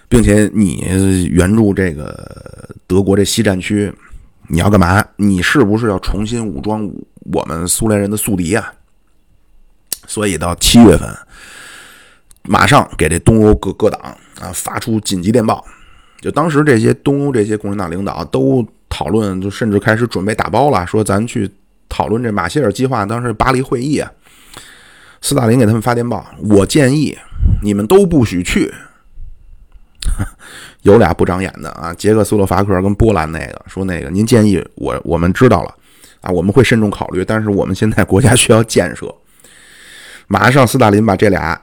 [0.08, 0.84] 并且你
[1.30, 3.90] 援助这个德国这西战区，
[4.52, 5.02] 你要干嘛？
[5.16, 6.86] 你是不是要重新武装
[7.32, 8.70] 我们苏联人的宿敌啊？
[10.06, 11.08] 所以到七月份，
[12.42, 13.98] 马上给这东欧各各党
[14.38, 15.64] 啊发出紧急电报。
[16.20, 21.50] 就当时这些东欧这些共产党领导都讨论，就甚至开始准备打包了，说咱去
[21.88, 23.06] 讨论这马歇尔计划。
[23.06, 24.12] 当时巴黎会议啊，
[25.22, 27.16] 斯大林给他们发电报，我建议
[27.62, 28.70] 你们都不许去。
[30.82, 35.74] 有俩不长眼的啊，捷克斯洛伐克跟波兰那个说那个，您建议我我们知道了
[36.20, 39.12] 啊，我们会慎重考虑，但是我们现在国家需要建设。
[40.28, 41.60] 马上斯大林把这俩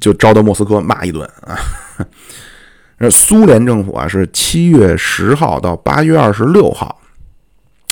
[0.00, 1.56] 就招到莫斯科骂一顿啊。
[3.10, 7.00] 苏联政府啊是七月十号到八月二十六号，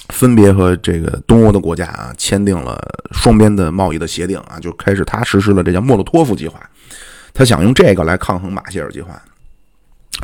[0.09, 2.81] 分别和这个东欧的国家啊签订了
[3.13, 6.59] 双边的贸易的协定啊，就开始他实施了这叫莫洛托夫计划，
[7.35, 9.21] 他想用这个来抗衡马歇尔计划。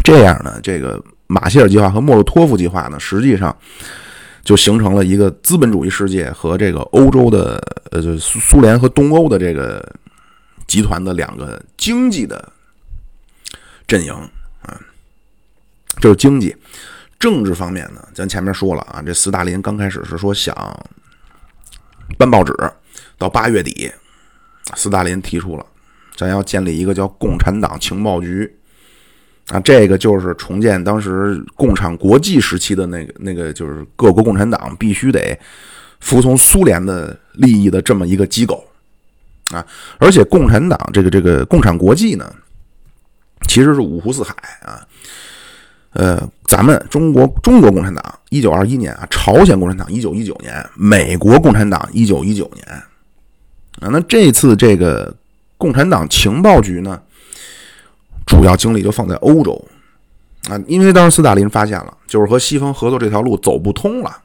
[0.03, 3.55] 这样呢，这个马歇尔计划和莫洛托夫计划呢，实际上
[4.43, 9.87] 就形成了一个资本主义世界和这个欧洲的呃，就苏苏联和东欧的这个
[10.67, 12.53] 集团的两个经济的
[13.87, 14.13] 阵营
[14.63, 14.81] 啊。
[16.01, 16.57] 就是经济，
[17.19, 20.55] 政治方面呢，咱前面说了啊，这斯大林刚开始是说想
[22.17, 22.55] 办报纸，
[23.19, 23.93] 到八月底，
[24.75, 25.67] 斯大林提出了，
[26.17, 28.58] 咱要建立一个叫共产党情报局。
[29.51, 35.39] 啊，这个就是重建当时共产国际时期的那个那个，就是各国共产党必须得
[36.01, 38.63] 服从苏联的利益的这么一个机构
[39.51, 39.65] 啊。
[39.97, 42.31] 而且共产党这个这个共产国际呢，
[43.47, 44.87] 其实是五湖四海啊。
[45.95, 52.67] 呃，咱们中国中国共产党一九二一年啊，朝鲜共产党一九一九年，美国共产党一九一九年
[53.81, 53.89] 啊。
[53.91, 55.17] 那这次这个
[55.57, 57.01] 共产党情报局呢？
[58.29, 59.61] 主要精力就放在欧洲
[60.51, 64.23] 啊，因为当时斯大林发现了，就是和西方合作这条路走不通了。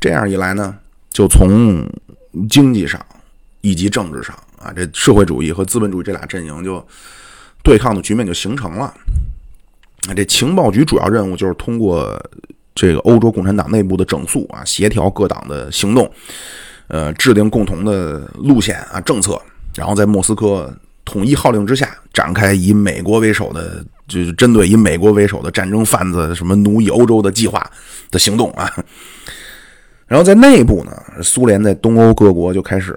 [0.00, 0.76] 这样一来呢，
[1.10, 1.84] 就从
[2.48, 3.04] 经济上
[3.62, 6.86] 以及政治上啊，这社会主义和资本主义这俩阵营就
[7.64, 8.84] 对抗的局面就形成了。
[10.08, 12.16] 啊这情报局主要任务就是通过
[12.76, 16.08] 这个欧洲共产党内部的整肃啊，协调各党的行动，
[16.86, 19.40] 呃，制定共同的路线啊政策，
[19.74, 20.72] 然后在莫斯科。
[21.08, 27.70] 统一号令之下，展开以美国为首的，就是针对以美国为首的战争贩子，什么奴役欧洲的计划
[28.10, 28.72] 的行动啊。
[30.08, 32.96] 然后在内部呢，苏联在东欧各国就开始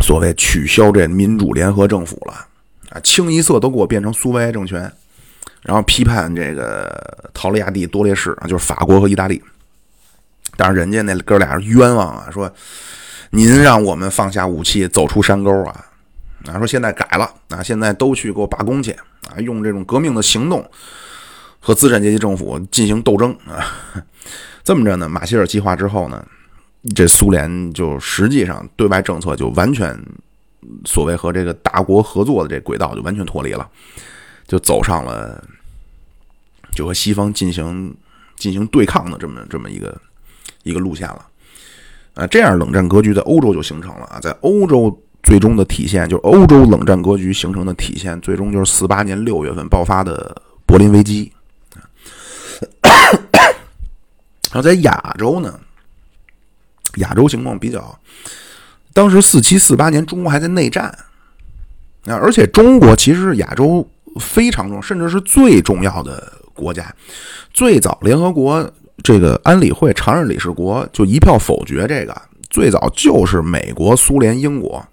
[0.00, 2.46] 所谓取消这民主联合政府了
[2.90, 4.80] 啊，清一色都给我变成苏维埃政权，
[5.62, 9.42] 然后批判这个陶利亚蒂多列士啊，就是法国和意大利。
[10.56, 12.48] 但是人家那哥俩冤枉啊，说
[13.30, 15.86] 您让我们放下武器，走出山沟啊。
[16.46, 18.92] 啊，说现在改了啊，现在都去给我罢工去
[19.28, 20.68] 啊，用这种革命的行动
[21.58, 23.60] 和资产阶级政府进行斗争啊。
[24.64, 26.26] 这么着呢，马歇尔计划之后呢，
[26.94, 29.98] 这苏联就实际上对外政策就完全
[30.86, 33.68] 所谓和这个大国合作的这轨道就完全脱离了，
[34.46, 35.42] 就走上了
[36.74, 37.94] 就和西方进行
[38.36, 40.00] 进行对抗的这么这么一个
[40.62, 41.26] 一个路线了
[42.14, 42.26] 啊。
[42.26, 45.02] 这样冷战格局在欧洲就形成了啊，在欧洲。
[45.30, 51.30] 最终的体现就是欧洲冷战格局形成的体现，最终就是四八年六月份爆发的柏林危机。
[54.50, 55.60] 然后在亚洲呢，
[56.96, 57.96] 亚洲情况比较，
[58.92, 60.86] 当时四七四八年中国还在内战
[62.06, 63.88] 啊，而且中国其实是亚洲
[64.18, 66.92] 非常重，甚至是最重要的国家。
[67.54, 68.68] 最早联合国
[69.04, 74.84] 这个安理会常任理事国就一票否决这个，最早就是美国、苏联、英国。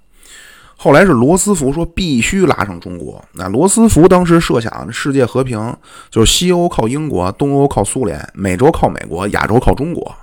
[0.79, 3.21] 后来是罗斯福说必须拉上中国。
[3.33, 5.75] 那罗斯福当时设想世界和平
[6.11, 10.15] 就是西欧靠英国，东欧靠苏联，美洲靠美国，亚洲靠中国。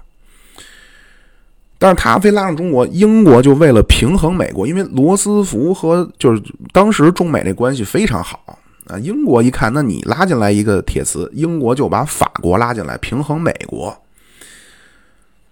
[1.77, 6.41] 但是他非拉上中国，英国就为了平衡美国，因为罗斯福和就是
[6.73, 8.41] 当时中美这关系非常好
[8.87, 8.97] 啊。
[9.01, 13.95] 英国一看，那你拉进来一个铁磁，英国就把法国拉进来平衡美国。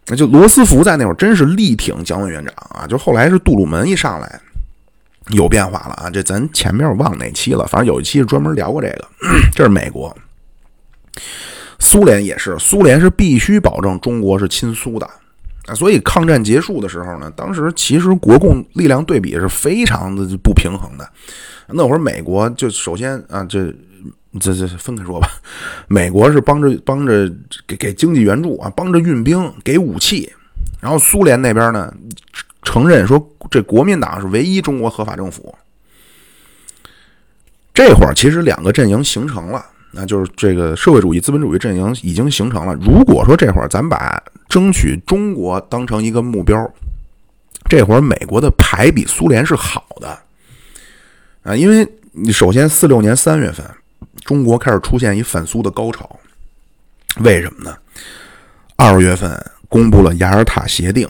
[0.06, 2.86] 那就罗斯福在那会儿真是力挺蒋委员长啊。
[2.86, 4.40] 就后来是杜鲁门一上来。
[5.28, 6.10] 有变化了啊！
[6.10, 9.08] 这咱前面我忘哪期了，反正有一期是专门聊过这个。
[9.54, 10.14] 这是美国，
[11.78, 15.08] 苏联也是，苏联是必须保证中国是亲苏的
[15.66, 15.74] 啊。
[15.74, 21.08] 所以抗战结束的时候呢，当时其实国共力量对比是非常的不平衡的。
[21.68, 23.72] 那会儿美国就首先啊，这
[24.40, 25.28] 这这分开说吧，
[25.86, 27.32] 美国是帮着帮着
[27.66, 30.32] 给给经济援助啊，帮着运兵给武器，
[30.80, 31.94] 然后苏联那边呢。
[32.62, 35.54] 承认说这国民党是唯一中国合法政府。
[37.74, 42.74] 这会儿其实两个阵营形成了，那就是这个社会主义资本主义阵营已经形成了。
[42.74, 46.70] 如果说这会儿咱把争取中国当成一个目标，
[47.70, 50.18] 这会儿美国的牌比苏联是好的
[51.42, 53.64] 啊，因为你首先四六年三月份，
[54.22, 56.20] 中国开始出现一反苏的高潮，
[57.20, 57.74] 为什么呢？
[58.76, 61.08] 二月份公布了雅尔塔协定。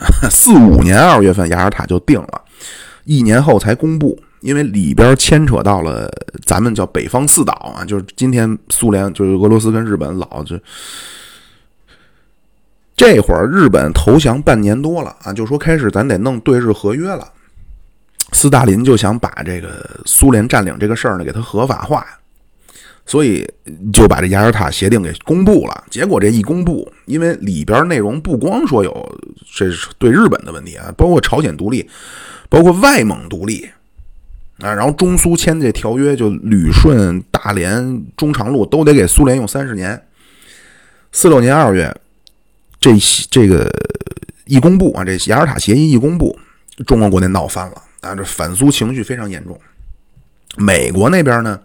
[0.30, 2.42] 四五年二月份，雅尔塔就定了，
[3.04, 6.10] 一年后才公布，因为里边牵扯到了
[6.44, 10.58] 咱们叫北方四岛啊，就是今天苏联就是俄罗斯跟日本老就
[12.96, 17.26] 这会儿日本投降半年多了啊，就说开始咱得弄对日合约了，
[18.32, 22.06] 斯大林就想把这个苏联占领这个事儿呢给它合法化。
[23.06, 23.44] 所以
[23.92, 25.84] 就把这雅尔塔协定给公布了。
[25.90, 29.18] 结果这一公布，因为里边内容不光说有
[29.52, 31.88] 这是对日本的问题啊，包括朝鲜独立，
[32.48, 33.68] 包括外蒙独立
[34.60, 40.00] 啊，然后中苏签这条约，就旅顺、大连、中长路都得给苏联用三十年。
[41.10, 41.92] 四六年二月，
[42.78, 42.96] 这
[43.28, 43.68] 这个
[44.44, 46.38] 一公布啊，这雅尔塔协议一公布，
[46.86, 49.58] 中国国内闹翻了啊，这反苏情绪非常严重。
[50.56, 51.58] 美国那边呢？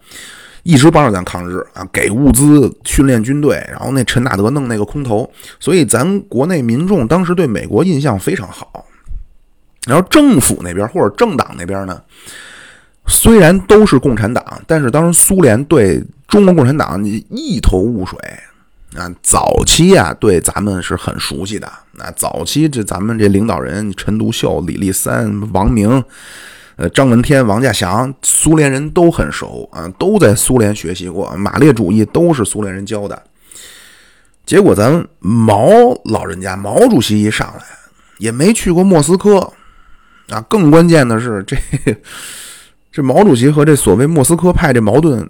[0.65, 8.83] 一直帮着咱抗日啊，给物资、训练军队，然后那陈纳德弄那个空投，所以咱国内民众当时对美国印象非常好。
[9.85, 12.01] 然后政府那边或者政党那边呢，
[13.05, 18.17] 虽然都是共产党，但是当时苏联对中国共产党一头雾水
[18.97, 19.07] 啊。
[19.21, 21.71] 早期啊，对咱们是很熟悉的。
[21.91, 26.03] 那早期这咱们这领导人陈独秀、李立三、王明。
[26.77, 33.23] 呃，张闻天、王稼祥，苏联人都很熟啊，都在苏联学习过，马列主义都是苏联人教的。
[34.45, 35.69] 结果咱毛
[36.03, 37.63] 老人家，毛主席一上来
[38.17, 39.53] 也没去过莫斯科
[40.27, 40.41] 啊。
[40.49, 41.55] 更关键的是，这
[42.91, 45.25] 这毛主席和这所谓莫斯科派这矛盾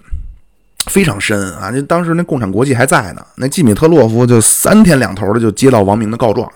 [0.87, 1.69] 非常深啊。
[1.71, 6.51] 那当时那共产国际还在呢，那季米特洛夫就三天两头的就接到王明的告状，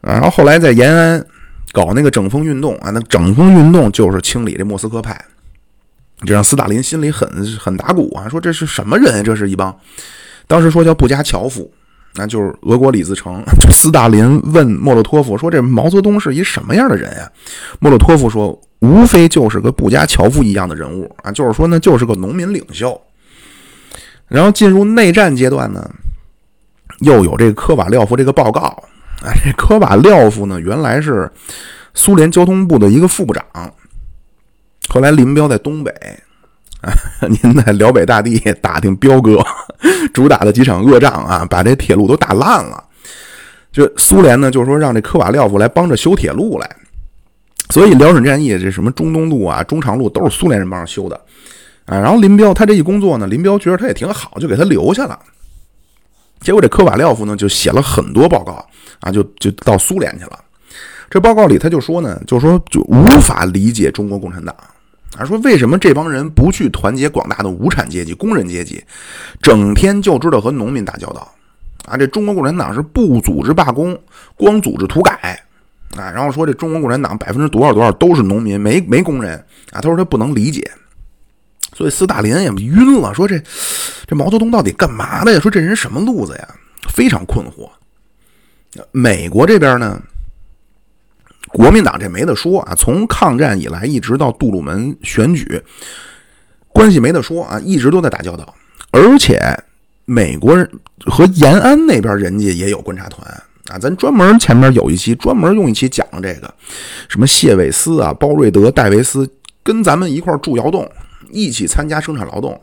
[0.00, 1.26] 然后后来在延安。
[1.72, 5.24] 搞那个整风运动啊，那整风运动就是清理这莫斯科派，
[6.26, 7.28] 这让斯大林心里很
[7.58, 9.22] 很打鼓啊，说这是什么人？
[9.22, 9.74] 这是一帮，
[10.46, 11.70] 当时说叫布加乔夫，
[12.14, 13.42] 那就是俄国李自成。
[13.70, 17.30] 斯大林问莫洛托夫说：“这毛泽东是一什么样的人呀？”
[17.78, 23.00] 莫洛托夫说：“无非就是个布加乔夫一样的人物啊，就是说呢，就是个农民领袖。”
[24.26, 25.88] 然后进入内战阶段呢，
[26.98, 28.82] 又有这个科瓦廖夫这个报告。
[29.22, 31.30] 啊，这科瓦廖夫呢，原来是
[31.94, 33.44] 苏联交通部的一个副部长，
[34.88, 35.90] 后来林彪在东北，
[36.80, 36.92] 啊，
[37.28, 39.44] 您在辽北大地打听彪哥，
[40.14, 42.82] 主打的几场恶仗啊，把这铁路都打烂了。
[43.70, 46.76] 就苏联呢，就是说让这科瓦廖夫来帮着修铁路来，
[47.68, 51.14] 所以辽沈战役这什么中东路啊、中长路都是苏联人帮着修的
[51.84, 51.98] 啊。
[51.98, 55.16] 然后林彪他这一工作呢，林彪觉得他也挺好，就给他留下了。
[56.40, 58.66] 结果这科瓦廖夫呢，就写了很多报告
[59.00, 60.38] 啊，就就到苏联去了。
[61.10, 64.54] 这报告里他就说呢，就说就无法理解中国共产党
[65.18, 68.82] 啊，说为什么这帮人不去团结广大的无产阶级、工人阶级，
[69.42, 71.28] 整天就知道和农民打交道
[71.84, 71.96] 啊？
[71.96, 73.98] 这中国共产党是不组织罢工，
[74.36, 75.44] 光组织土改
[75.96, 76.10] 啊。
[76.10, 79.36] 然后说这中国共产党百分之多少多少都是农民，没没工人
[79.72, 79.80] 啊。
[79.80, 80.62] 他说他不能理解。
[81.74, 83.40] 所以斯大林也晕了，说这
[84.06, 85.40] 这毛泽东到底干嘛的呀？
[85.40, 86.48] 说这人什么路子呀？
[86.92, 87.70] 非常困惑
[88.90, 90.00] 美国这边呢，
[91.48, 95.62] 国民党这没得说啊，从抗战以来一直到杜鲁门选举，
[96.68, 98.54] 关系没得说啊，一直都在打交道，
[98.90, 99.40] 而且
[100.04, 100.68] 美国人
[101.06, 103.26] 和延安那边人家也有观察团
[103.68, 106.52] 啊，咱专门前面有一期专门用一期讲了这个，
[107.08, 109.28] 什么谢韦斯啊、包瑞德、戴维斯
[109.62, 110.90] 跟咱们一块住窑洞，
[111.32, 112.60] 一起参加生产劳动。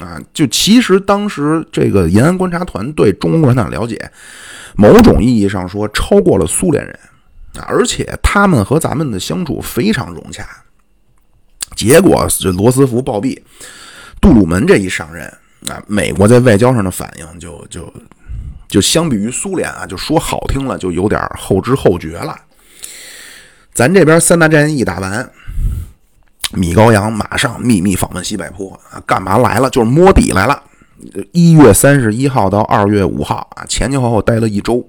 [0.00, 4.12] 啊，就其实当时这个延安观察团对中国共产党了解，
[4.76, 6.96] 某种意义上说超过了苏联人
[7.56, 10.46] 啊，而且他们和咱们的相处非常融洽。
[11.74, 13.42] 结果罗斯福暴毙，
[14.20, 15.26] 杜鲁门这一上任
[15.66, 17.92] 啊，美国在外交上的反应就就
[18.68, 22.36] 就相比于苏联啊，就说好听了就有点后知后觉了。
[23.72, 25.28] 咱这边三大战役打完。
[26.52, 29.68] 米高扬马上秘密访问西柏坡啊，干嘛来了？
[29.70, 30.62] 就是摸底来了。
[31.32, 34.84] 一月三十一号到二月五号啊，前前后后待了一周，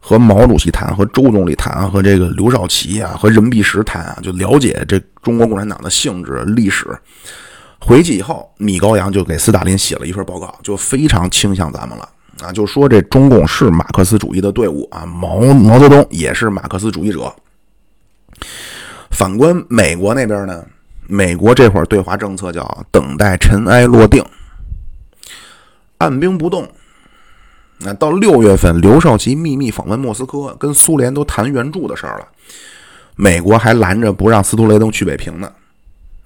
[0.00, 6.86] 和毛主席谈，和周总理谈，和这个刘少奇啊，和任弼时谈啊，就了解这中国共产党的性质、历史。
[7.78, 12.08] 回去以后，米高扬就给斯大林写了一份报告，就非常倾向咱们了
[12.40, 17.32] 啊，就说这中共是马克思主义的队伍啊，毛毛泽东也是马克思主义者。
[19.10, 20.64] 反观美国那边呢？
[21.10, 24.22] 美国这会儿对华政策叫等待尘埃落定，
[25.96, 26.68] 按兵不动。
[27.78, 32.28] 那到六月份，刘少奇秘密访问莫斯科，跟苏联都谈援助的事儿了。
[33.16, 35.50] 美国还拦着不让斯图雷登去北平呢，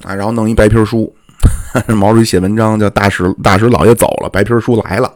[0.03, 1.15] 啊，然后弄一白皮书，
[1.95, 5.15] 毛主席写文章叫大使大使老爷走了，白皮书来了。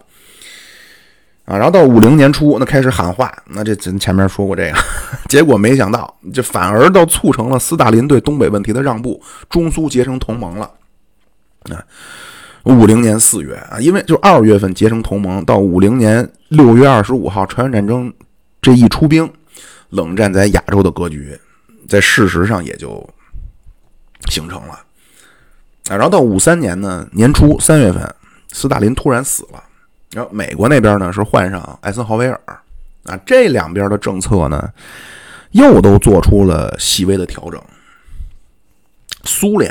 [1.46, 4.78] 啊，然后到五零年初，那开始喊话，那这咱前面说过这个，
[5.30, 10.68] 结果没想到，这反而倒促成了斯大林对东北问题的让步，中苏结成同盟了。
[11.70, 11.78] 啊，
[12.64, 18.12] 五零年四月啊，因为就二月份结成同盟，到五零年六月二十五号，朝鲜战争
[18.60, 19.32] 这一出兵，
[19.90, 21.38] 冷战在亚洲的格局，
[21.88, 23.08] 在事实上也就
[24.28, 24.72] 形成了。
[24.72, 24.84] 啊，
[25.90, 28.12] 然后到五三年呢年初三月份，
[28.52, 29.62] 斯大林突然死了。
[30.16, 32.40] 然后美国那边呢是换上艾森豪威尔，
[33.04, 34.72] 啊，这两边的政策呢
[35.50, 37.62] 又都做出了细微的调整。
[39.24, 39.70] 苏联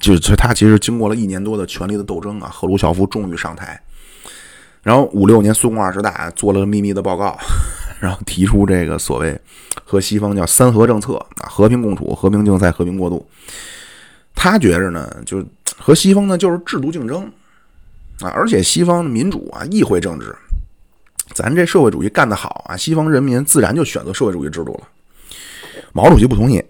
[0.00, 3.80] 就是他其实经过了一年多的权力的斗争啊，赫鲁晓夫终于上台。
[4.82, 7.38] 然后五六年苏共二十大做了个秘密的报告，
[8.02, 9.40] 然后提出这个所谓
[9.84, 13.24] 和西方叫三和政策啊，和平共处、和平竞赛、和平过渡。
[14.34, 15.46] 他觉着呢，就
[15.78, 17.30] 和西方呢就是制度竞争。
[18.20, 20.34] 啊，而且西方民主啊，议会政治，
[21.34, 24.88] 咱这社会主义干得好啊，西方人民自然就选择社会主义制度了。
[25.92, 26.62] 毛主席不同意，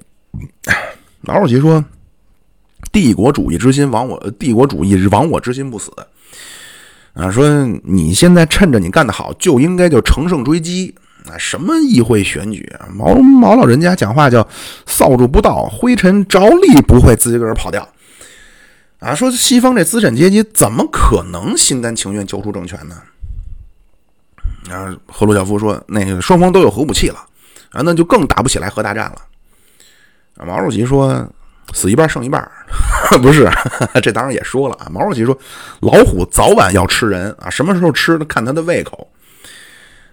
[1.21, 1.85] 毛主席说
[2.93, 5.93] ：“帝国主义之心亡我，帝国主义亡我之心不死。”
[7.15, 7.49] 啊，说
[7.83, 10.95] 你现在趁着你干得好，就应该就乘胜追击
[11.27, 11.33] 啊！
[11.39, 14.47] 什么议会选举啊，毛毛老人家讲话叫
[14.85, 17.89] 扫帚不到，灰尘着力不会自己个儿跑掉。
[18.99, 22.97] 啊，说西方这资产阶级怎么可能心甘情愿交出政权呢？
[24.71, 27.19] 啊，赫鲁晓夫说，那个双方都有核武器了，
[27.71, 29.23] 啊，那就更打不起来核大战了。
[30.45, 31.31] 毛主席说，
[31.73, 32.51] 死一半剩一半，
[33.23, 33.49] 不是，
[34.03, 34.89] 这当然也说了啊。
[34.91, 35.39] 毛主席说，
[35.81, 39.09] 老虎早晚要吃人啊，什么时候吃看他的胃口。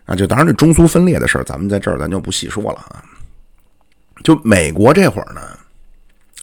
[0.06, 3.02] 啊，就当然这中苏分裂的事儿，咱们在这儿咱就不细说了啊。
[4.24, 5.42] 就美国这会儿呢。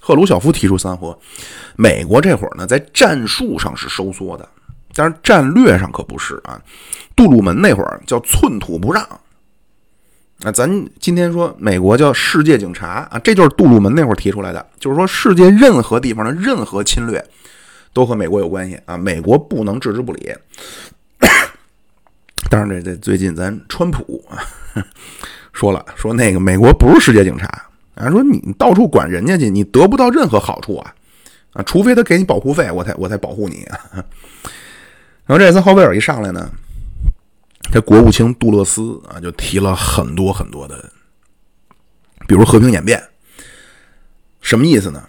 [0.01, 1.17] 赫鲁晓夫提出三和，
[1.77, 4.49] 美国这会儿呢，在战术上是收缩的，
[4.95, 6.61] 但是战略上可不是啊。
[7.15, 9.03] 杜鲁门那会儿叫寸土不让，
[10.43, 17.23] 啊，咱今天说美国叫世界警察啊，这就是杜鲁门那会儿提出来的，就是说世界任何地方的任何侵略
[17.93, 20.35] 都和美国有关系啊，美国不能置之不理。
[22.49, 24.41] 当然，这这最近咱川普啊
[25.53, 27.67] 说了，说那个美国不是世界警察。
[28.01, 30.95] 啊，说你到处管人家去，你得不到任何好处啊！
[31.53, 33.79] 啊，除非他给你保护费，我才我才保护你啊。
[35.27, 36.51] 然后这次浩贝尔一上来呢，
[37.71, 40.91] 这国务卿杜勒斯啊，就提了很多很多的，
[42.27, 43.03] 比如和平演变，
[44.41, 45.03] 什么意思呢？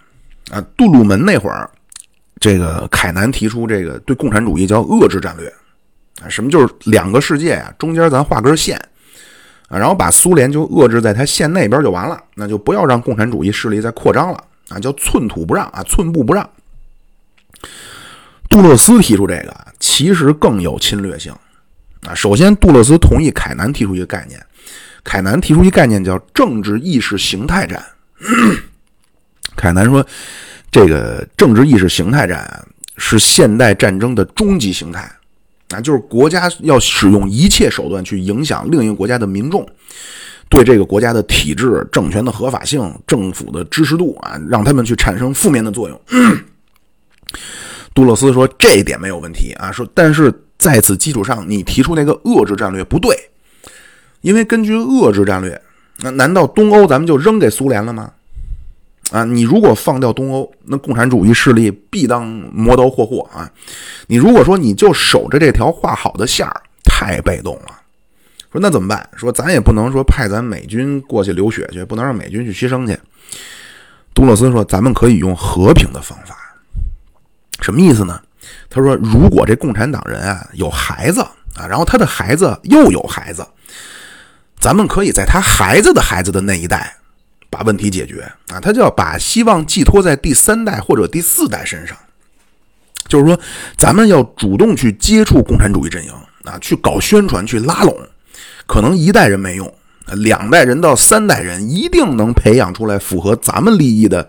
[0.51, 1.69] 啊，杜鲁门那会儿，
[2.39, 5.47] 这个凯南提出这个对共产主义叫遏制战略
[6.21, 8.77] 啊，什么就是两个世界啊，中间咱画根线。
[9.77, 16.49] 然后把苏联就遏制在它线那边就完了，那就不要让共产主义势力再扩张了啊，叫寸土不让啊，寸步不让。
[18.49, 21.33] 杜勒斯提出这个其实更有侵略性
[22.05, 22.13] 啊。
[22.13, 24.45] 首先，杜勒斯同意凯南提出一个概念，
[25.03, 27.81] 凯南提出一个概念叫政治意识形态战。
[29.55, 30.05] 凯南说，
[30.69, 32.65] 这个政治意识形态战
[32.97, 35.09] 是现代战争的终极形态
[35.73, 39.67] 啊，就是国家要使用一切手段去影响另一个国家的民众
[40.49, 46.01] 对这个国家的体制、政权的合法性、政府的支持度啊，让他们去产生负面的作用。
[47.93, 53.15] 杜勒斯说这一点没有问题啊，说但是在此基础上，你提出那个遏制战略不对，
[54.21, 55.61] 因为根据遏制战略，
[55.99, 58.11] 那难道东欧咱们就扔给苏联了吗？
[59.11, 63.51] 啊，你如果放掉东欧，那共产主义势力必当磨刀霍霍啊！
[64.07, 67.79] 你如果说你就守着这条画好的线儿，太被动了。
[68.51, 69.09] 说那怎么办？
[69.15, 72.97] 说咱也不能说派咱美军过去流血去，不能让美军去牺牲去。
[74.13, 76.37] 杜勒斯说，咱们可以用和平的方法。
[77.61, 78.21] 什么意思呢？
[78.69, 81.21] 他说，如果这共产党人啊有孩子
[81.55, 83.45] 啊，然后他的孩子又有孩子，
[84.57, 86.95] 咱们可以在他孩子的孩子的那一代
[87.51, 88.59] 把问题解决啊。
[88.59, 91.95] 他就要把希望寄托在第三代或者第四代身上，
[93.07, 93.39] 就是说，
[93.77, 96.11] 咱们要主动去接触共产主义阵营
[96.45, 97.95] 啊，去搞宣传，去拉拢。
[98.65, 99.71] 可能一代人没用，
[100.15, 104.27] 两代人到三代人一定能培养出来符合咱们利益的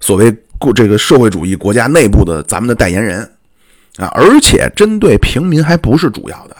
[0.00, 0.36] 所谓。
[0.60, 3.20] 过这个社会主义国家内部的咱们的代言人
[3.96, 6.56] 啊，而且针对平民还不是主要的。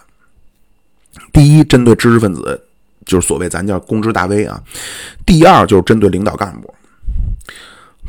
[1.33, 2.68] 第一，针对知识分子，
[3.09, 4.63] 就是所谓咱叫公知大 V 啊；
[5.27, 6.73] 第二，就是针对领导干部。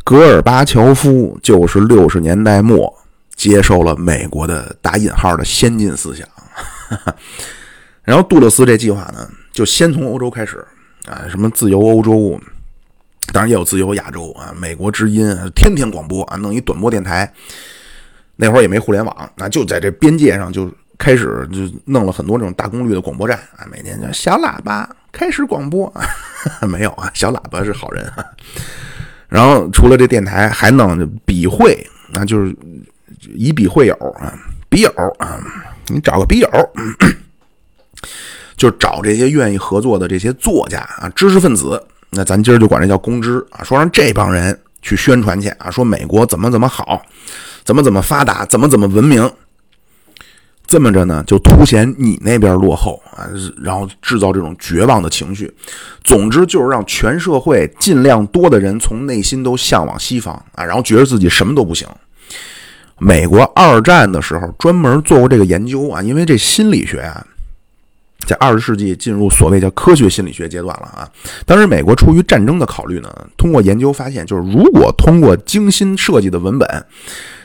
[0.04, 2.94] 戈尔巴乔夫就是六十年代末
[3.36, 6.28] 接受了美国的打引号的先进思想，
[8.04, 10.58] 然后杜勒斯这计划呢，就先从欧洲开始
[11.08, 12.40] 啊，什么自由欧洲。
[13.32, 17.32] 当然也有自由亚洲啊，美国之音天天广播啊，弄一短波电台。
[18.36, 25.92] 那会儿也没互联网，那就在这边界上就开始就弄了很多这种大功率的广播站啊，每天叫小喇叭开始广播。
[26.68, 28.12] 没有啊，小喇叭是好人。
[29.28, 32.56] 然后除了这电台，还弄笔会，那就是
[33.34, 34.34] 以笔会友啊，
[34.70, 35.40] 笔友啊，
[35.88, 36.50] 你找个笔友，
[38.58, 41.82] 就找这些愿意合作的这些作家啊，知识分子。
[42.10, 47.02] 那咱今儿就管这叫公知啊，说让这帮人去宣传去啊，说美国怎么怎么好，
[47.64, 49.32] 怎么怎么发达，怎么怎么文明，
[50.70, 53.28] 这么着呢，就凸显你那边落后啊，
[53.62, 55.52] 然后制造这种绝望的情绪。
[56.04, 61.88] 总之就是让全社会尽量多的人从内心都向往西方啊，然后觉得自己什么都不行。
[63.00, 67.26] 美国二战的时候专门做过这个研究啊，因为这心理学啊。
[68.26, 71.10] 在二十世纪进入所谓叫科学心理学阶段了啊！
[71.46, 76.86] 当时美国出于战争的考虑呢，通过研究发现，就是如果通过精心设计的文本，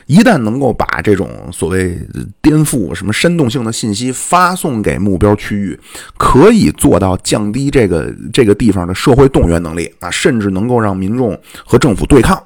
[0.05, 1.99] 一旦能够把这种所谓
[2.41, 5.79] 颠覆、什么煽动性的信息发送给目标区域，
[6.17, 12.41] 可以做到降低这个这个地方的社会动员能力啊，甚至能够让民众和政府对抗。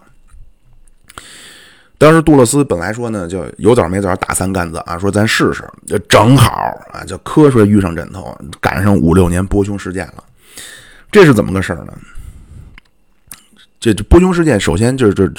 [1.98, 6.50] 当时杜勒斯本来说呢，就有枣没枣打三竿子啊，说咱试试，就正好
[6.94, 10.24] 啊，就瞌睡遇上枕头，赶上五六年波匈事件了。
[11.12, 11.94] 这是怎么个事儿呢？
[13.82, 15.30] 这波匈事件，首先就是这，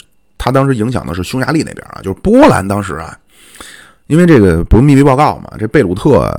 [0.43, 3.15] 他当时影响的是匈牙利那边啊，就是波兰当时啊，
[4.07, 6.35] 因为这个不是秘密报告嘛，这贝鲁特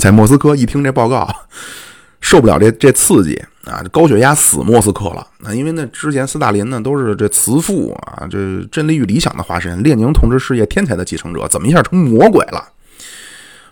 [0.00, 1.28] 在莫斯科一听这报告。
[2.22, 3.82] 受不了这这刺激啊！
[3.90, 5.54] 高血压死莫斯科了啊！
[5.54, 12.62] 因为那之前斯大林呢都是这慈父啊，这真理与理想的化身，列宁同志事业天才的继承者，怎么一下成魔鬼了？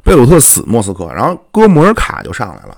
[0.03, 2.75] 贝鲁特死莫斯科，然后哥穆尔卡就上来了，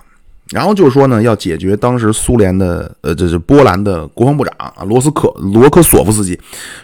[0.51, 6.39] 然后就说呢要解决当时苏联的呃，这是波兰的国防部长啊，罗斯克罗科索夫斯基，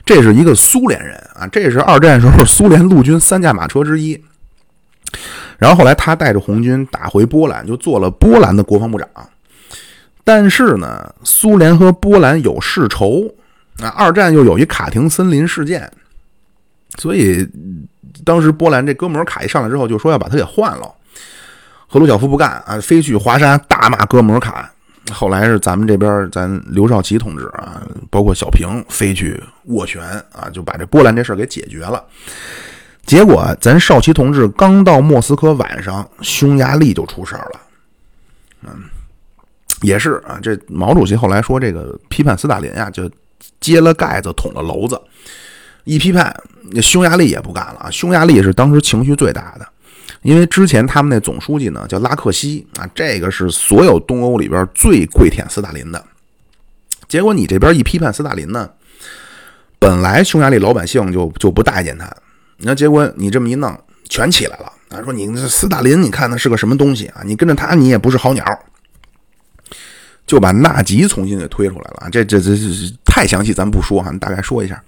[0.04, 4.22] 这是一个苏联人啊，这是二战时候苏联陆军三驾马车之一。
[5.58, 9.08] 然后后来他带着红军打回波兰，就做了波兰的国防部长。
[10.22, 13.34] 但是呢，苏联和波兰有世仇，
[13.80, 15.90] 啊，二战又有一卡廷森林事件，
[16.98, 17.48] 所以
[18.24, 20.92] 当时波兰这哥们儿卡一上来之后，就说要把他给换了。
[21.86, 24.70] 赫鲁晓夫不干啊，飞去华沙大骂哥们儿卡。
[25.12, 27.80] 后来是咱们这边咱刘少奇同志啊，
[28.10, 32.04] 包括小平飞去斡旋啊，就把这波兰这事儿给解决了。
[33.04, 37.60] 结果，咱少奇同志刚到莫斯科，晚上匈牙利就出事儿了。
[38.62, 38.82] 嗯，
[39.82, 43.08] 也是啊，这毛主席后来说，这个批判斯大林啊，就
[43.60, 45.00] 揭了盖子捅了娄子。
[45.84, 46.34] 一批判，
[46.82, 47.90] 匈牙利也不干了啊。
[47.92, 49.68] 匈牙利是当时情绪最大的，
[50.22, 56.04] 因为之前他们那总书记呢叫拉克西啊，这个是所有东欧里边最跪舔斯大林的。
[57.08, 58.68] 结果你这边一批判斯大林呢，
[59.78, 62.10] 本来匈牙利老百姓就就不待见他。
[62.58, 63.78] 那结果你这么一弄，
[64.08, 65.02] 全起来了啊！
[65.02, 67.22] 说你斯大林，你看他是个什么东西啊？
[67.24, 68.44] 你跟着他，你也不是好鸟。
[70.26, 72.08] 就把纳吉重新给推出来了。
[72.10, 72.64] 这这这这
[73.04, 74.82] 太详细，咱不说哈，大概说一下。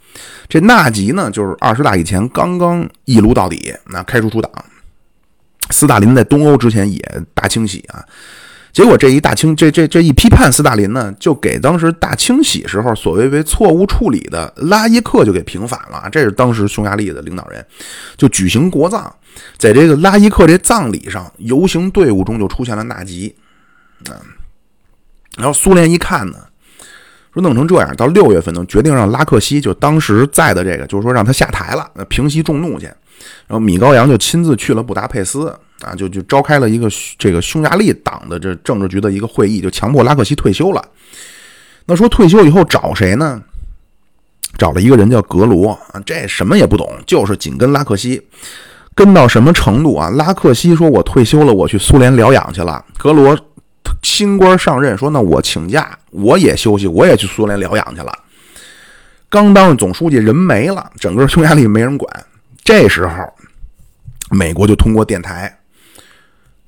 [0.49, 4.51] 这纳吉呢，就是二十大以前刚刚一撸到底，那开除出党。
[5.71, 8.05] 斯大林在东欧之前也大清洗啊。
[8.71, 16.09] 结果这一大清这这这一批判斯大林呢，就给当时大清洗时候所谓为错误处理的拉伊克就给平反了。
[16.13, 17.65] 这是当时匈牙利的领导人，
[18.17, 19.11] 就举行国葬，
[19.57, 23.35] 在这个拉伊克这葬礼上，游行队伍中就出现了纳吉
[24.07, 24.15] 啊。
[25.37, 26.37] 然后苏联一看呢，
[27.33, 32.87] 说弄成这样，到六月份呢，决定让拉克西就当时在的这个，就是说让他下台了，平息众怒去。
[33.47, 35.55] 然后米高扬就亲自去了布达佩斯。
[35.81, 40.85] 啊，就就召开了一个这个匈牙利党的这政治局的一个会议，就强迫拉克西退休了。
[41.87, 43.41] 那说退休以后找谁呢？
[44.57, 48.21] 找了一个人叫格罗啊，这什么也不懂，就是紧跟拉克西，
[48.93, 50.11] 跟到什么程度啊？
[50.11, 53.39] 拉克西说：“我退休了，我去苏联疗养去了。”格罗
[54.03, 58.13] 新官上任说：“那我请假，我也休息，我也去苏联疗养去了。”
[59.29, 62.27] 刚当上总书记，人没了，整个匈牙利没人管。
[62.65, 63.33] 这时候，
[64.31, 65.55] 美国就通过电台。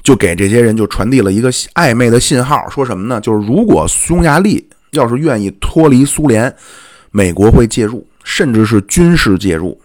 [0.03, 3.21] 就给这些人就传递了一个暧昧的信号，说什么呢？
[3.21, 6.57] 就是如果匈牙利要是愿意脱离苏联，
[7.11, 9.79] 美国会介入，甚至是军事介入。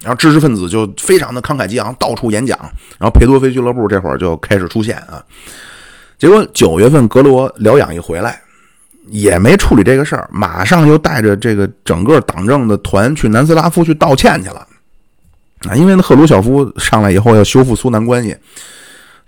[0.00, 2.58] 然后知识分子就非常的慷慨激昂，到处演讲。
[2.98, 5.22] 然后裴多菲俱乐部这会儿就开始出现啊。
[6.18, 8.40] 结果九月份格罗疗养一回来，
[9.06, 14.66] 也没处理这个事儿，马上又带着这个整个党政的团去南斯拉夫去道歉去了
[15.68, 15.76] 啊。
[15.76, 18.36] 因为那赫鲁晓夫上来以后要修复苏南关系。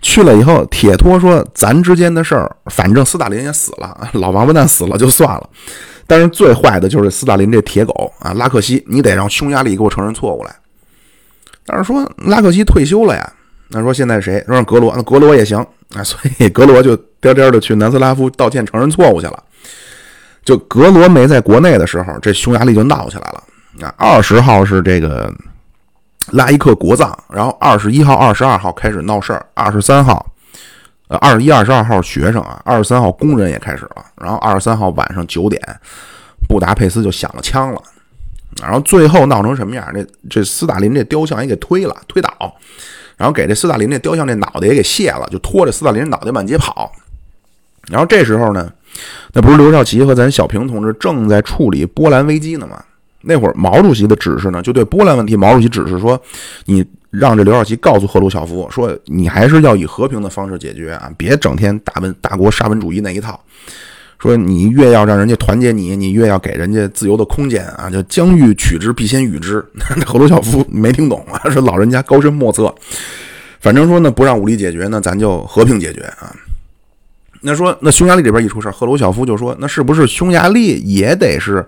[0.03, 5.47] 去了以后，铁托说：“咱之间的事儿，反正斯大林也死了，老王八蛋死了就算了。
[6.07, 10.55] 但是最坏的就是斯大林这铁狗啊，拉克西，你得让匈牙利给我承认错误来。
[11.67, 13.33] 但是说拉克西退休了呀，
[13.71, 14.43] 那说现在谁？
[14.45, 15.57] 说让格罗，那格罗也行
[15.95, 16.03] 啊。
[16.03, 19.43] 所以格罗就颠颠的去南斯拉夫道歉承认错误去了。
[20.43, 23.93] 就格罗没在国内的时候，这匈牙利就闹起来了啊。
[23.97, 25.33] 二十号是这个。”
[26.33, 30.23] 拉伊克国葬，然后二十一号、二十二号开始闹事儿，二十三号，
[31.07, 35.59] 呃，二十一、二十二号学生啊，二十三号工人也开始了，然后二十三号晚上九点，
[36.47, 37.81] 布达佩斯就响了枪了，
[38.61, 39.83] 然后最后闹成什么样？
[39.91, 42.55] 这这斯大林这雕像也给推了，推倒，
[43.21, 46.91] 然后给这斯大林这雕像这脑袋也给卸了，就拖着斯大林脑袋满街跑。
[47.87, 48.73] 然后这时候呢，
[49.31, 52.83] 那不是刘少奇和咱小平同志正在处理波兰危机呢吗？
[53.21, 56.19] 那会儿毛主席的指示呢，就对波兰问题，毛主席指示说，
[56.65, 63.39] 你让这刘少奇告诉赫鲁晓夫说，你还是要以和平的方式解决啊，别整天大文大国沙文主义那一套。
[64.21, 69.65] 说你越要让人家团结你，你越要给人家自由的空间啊，就将欲取之，必先予之。
[70.05, 72.73] 赫鲁晓夫没听懂啊，说老人家高深莫测。
[73.59, 76.31] 反正说呢，不让武力解决，那咱就和平解决啊。
[77.41, 81.65] 那说那匈牙利这边一出事，赫鲁晓夫就说，那是不是匈牙利也得是？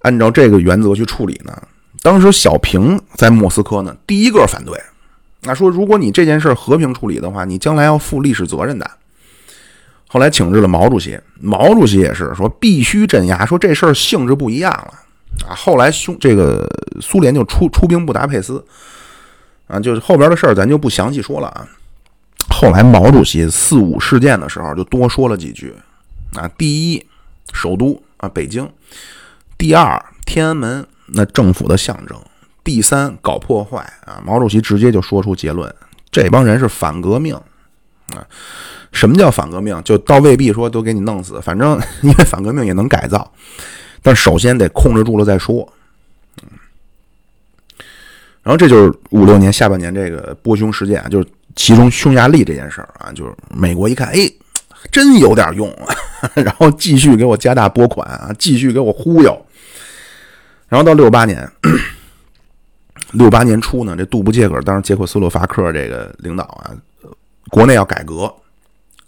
[0.00, 1.56] 按照这个原则去处理呢？
[2.02, 4.78] 当时小平在莫斯科呢，第一个反对。
[5.44, 8.90] 那说如果你这件事和平处理的话，你将来要负历史责任的。
[10.12, 14.92] 后来请示了毛主席，毛主席也是说必须镇压，说这事儿性质不一样了
[15.48, 15.56] 啊。
[15.56, 16.68] 后来匈这个
[17.00, 18.62] 苏联就出出兵布达佩斯
[19.68, 21.66] 啊，就是后边的事儿咱就不详细说了啊。
[22.50, 25.74] 后来毛主席四五事件的时候就多说了几句
[26.34, 26.46] 啊。
[26.58, 27.06] 第一，
[27.54, 28.70] 首都啊北京。
[29.56, 32.18] 第二，天安门那政府的象征；
[32.62, 34.20] 第三，搞破坏啊！
[34.22, 35.74] 毛主席直接就说出结论：
[36.10, 37.34] 这帮人是反革命
[38.14, 38.20] 啊！
[38.92, 39.80] 什么叫反革命？
[39.84, 43.32] 就倒未必说都给你弄死，反正 因为反革命也能改造，
[44.02, 45.66] 但首先得控制住了再说。
[46.42, 46.48] 嗯
[48.44, 54.28] 然后这就是五六年下半年这个波匈事件啊，就是其中匈牙利这件事儿啊，就是美国一看，哎，
[54.90, 55.72] 真有点用，
[56.34, 59.46] 然后继续给我加大拨款啊，继续给我忽悠。
[60.68, 61.48] 然后到六八年，
[63.12, 66.74] 六八年初呢，这杜布杰克当时捷克斯洛伐克这个领导啊，
[67.48, 68.34] 国内要改革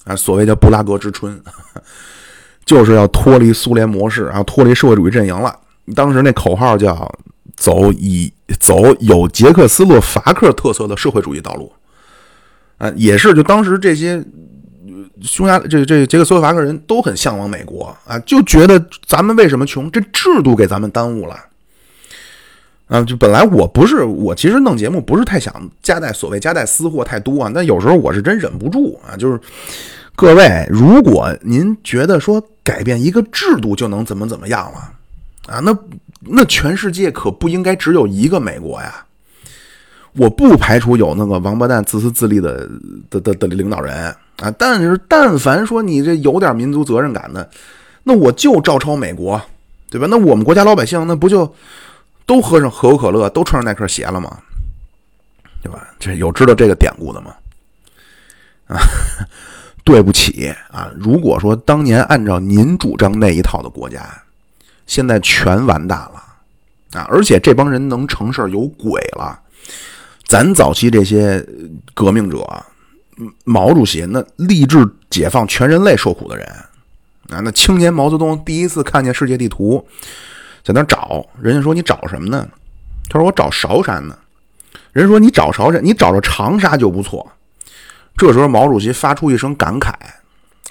[0.04, 1.40] 啊，所谓叫布拉格之春，
[2.64, 5.54] 就是要脱离苏联模式，然后脱离社会主义阵营了。
[5.94, 7.10] 当时那口号叫
[7.56, 11.72] “走以走有捷克斯洛伐克特色的社会主义道路”，
[12.78, 14.22] 啊，也是就当时这些
[15.22, 19.90] 匈牙这这捷克斯洛伐克人都很向往美国啊，就觉得咱们为什么穷？
[19.90, 21.36] 这制度给咱们耽误了。
[22.94, 29.16] 啊，就本来我不是我，其实弄节目不是太想夹带所谓夹带私货太多啊，但有时候我是真忍不住啊。
[29.16, 29.40] 就是
[30.14, 35.76] 各位，如果您觉得说改变一个制度就能怎么怎么样了啊，那
[36.20, 39.04] 那全世界可不应该只有一个美国呀。
[40.12, 42.70] 我不排除有那个王八蛋自私自利的
[43.10, 47.50] 的的的领导人啊，但是但凡说你这有点民族责任感的，
[48.04, 49.42] 那我就照抄美国，
[49.90, 50.06] 对吧？
[50.08, 51.52] 那我们国家老百姓那不就？
[52.26, 54.38] 都喝上可口可乐，都穿上耐克鞋了吗？
[55.62, 55.88] 对吧？
[55.98, 57.34] 这有知道这个典故的吗？
[58.66, 58.78] 啊，
[59.84, 60.90] 对不起啊！
[60.94, 64.06] 如果说当年按照您主张那一套的国家，
[64.86, 66.22] 现在全完蛋了
[66.98, 67.06] 啊！
[67.10, 69.40] 而且这帮人能成事有鬼了。
[70.26, 71.46] 咱早期这些
[71.92, 72.46] 革命者，
[73.44, 76.46] 毛主席那立志解放全人类受苦的人
[77.28, 79.86] 啊，那青年毛泽东第一次看见世界地图，
[80.64, 82.48] 在那找，人家说你找什么呢？
[83.10, 84.16] 他说我找韶山呢。
[84.92, 87.30] 人说你找韶山，你找着长沙就不错。
[88.16, 89.92] 这时候毛主席发出一声感慨，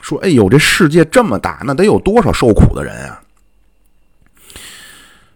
[0.02, 3.22] 说：“哎呦，这世界这么大，那得有多少受苦的人啊！”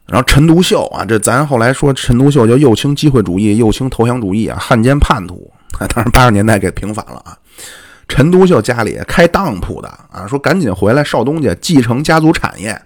[0.07, 5.51] 然后陈独秀啊，这咱后来说陈独秀叫右倾机会主义，右倾投降主义啊，汉奸叛徒。
[5.93, 7.37] 当然八十年代给平反了啊。
[8.07, 12.81] 陈独秀家里开当铺的啊，说赶紧回来少东家继承家族产业。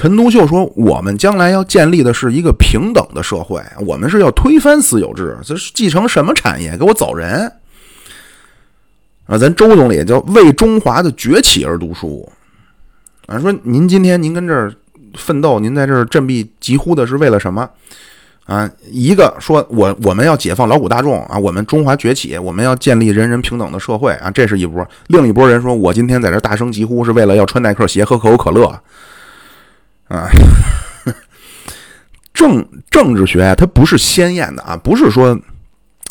[0.00, 6.76] 陈独秀说：“我们将来要建立的是一个平等的社会，我们是要推翻私有制，这是继承什么产业？
[6.76, 7.52] 给我走人！”
[9.26, 12.30] 啊，咱周总理叫为中华的崛起而读书
[13.26, 13.40] 啊。
[13.40, 14.72] 说您今天您跟这儿。
[15.14, 17.68] 奋斗，您在这儿振臂疾呼的是为了什么
[18.44, 18.70] 啊？
[18.92, 24.86] 一个说我我们要解放劳苦大众啊，我们中华崛起，我们要建立人人平等的社会啊，这是一波。
[25.08, 28.80] 另一波人说，我今天在这儿大声疾呼是为了要穿耐克鞋，喝可口可乐
[30.08, 30.28] 啊。
[32.34, 35.36] 政政治学它不是鲜艳的啊，不是说，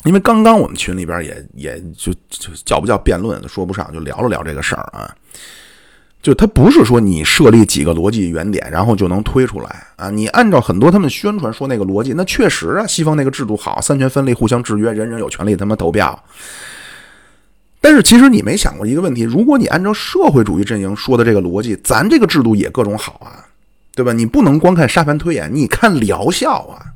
[0.04, 5.10] 因为刚刚我们群里边也也就就叫不叫辩论说不上，就聊了聊这个事儿啊。
[6.20, 10.10] 就它不是说你设立几个逻辑原点，然后就能推出来啊！
[10.10, 16.24] 你按照很多他们宣传说那个逻辑，那确实啊，西方那个制度好，三权分立，互相制约，人人有权利他妈投票。
[17.80, 23.46] 但是其实你没想过一个问题：如果你按照社会主义阵营说的这个逻辑，咱这个制度也各种好啊，
[23.98, 24.12] 对吧？
[24.12, 26.94] 你不能光看沙盘推演，你看疗效啊。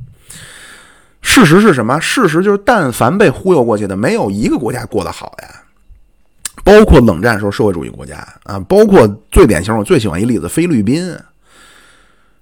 [1.21, 1.99] 事实是什么？
[1.99, 5.49] 事实就是，但凡被忽悠过去的，没有一个国家过得好呀。
[6.63, 11.13] 包括冷战时候社会主义国家啊，包括最典型，我最喜欢一例子菲律宾。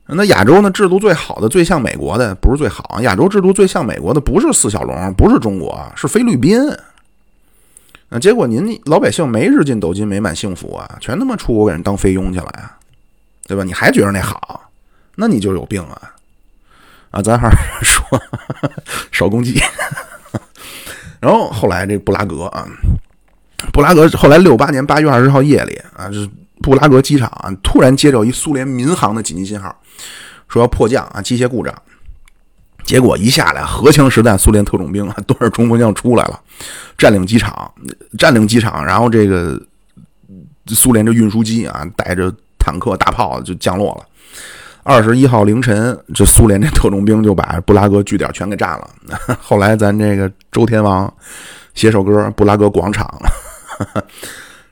[0.04, 3.00] 那亚洲呢，制度最好的、最像美国的，不是最好。
[3.00, 6.60] 亚洲制度最像美国的，不是四小龙，不是中国，是菲律宾。
[8.10, 12.76] 那结果您老百姓没日进斗金、美满幸福啊，全他妈出国给人当菲佣去了呀，
[13.50, 13.64] 对吧？
[13.64, 14.70] 你还觉得那好，
[15.16, 16.14] 那你就有病啊！
[17.10, 18.22] 啊，咱还是 说
[19.10, 19.60] 少攻击。
[21.18, 22.64] 然后后来这布拉格啊。
[23.72, 26.30] 布拉格后来六八年八月二十号夜里啊，是
[26.62, 29.76] 布拉格机场啊，突然接到一苏联民航的紧急信号，
[30.48, 31.74] 说要迫降啊，机械故障。
[32.84, 36.40] 结果一下来，荷枪实弹，苏联特种兵啊，端着冲锋枪出来了，
[36.96, 37.74] 占领机场，
[38.16, 39.60] 占领机场，然后这个
[40.68, 44.06] 苏联这运输机啊，带着坦克大炮就降落了。
[44.84, 48.90] 二十一号凌晨，这苏联这特种兵就把布拉格据点全给占了。
[49.42, 51.12] 后来咱这个周天王
[51.74, 53.06] 写首歌《布拉格广场》。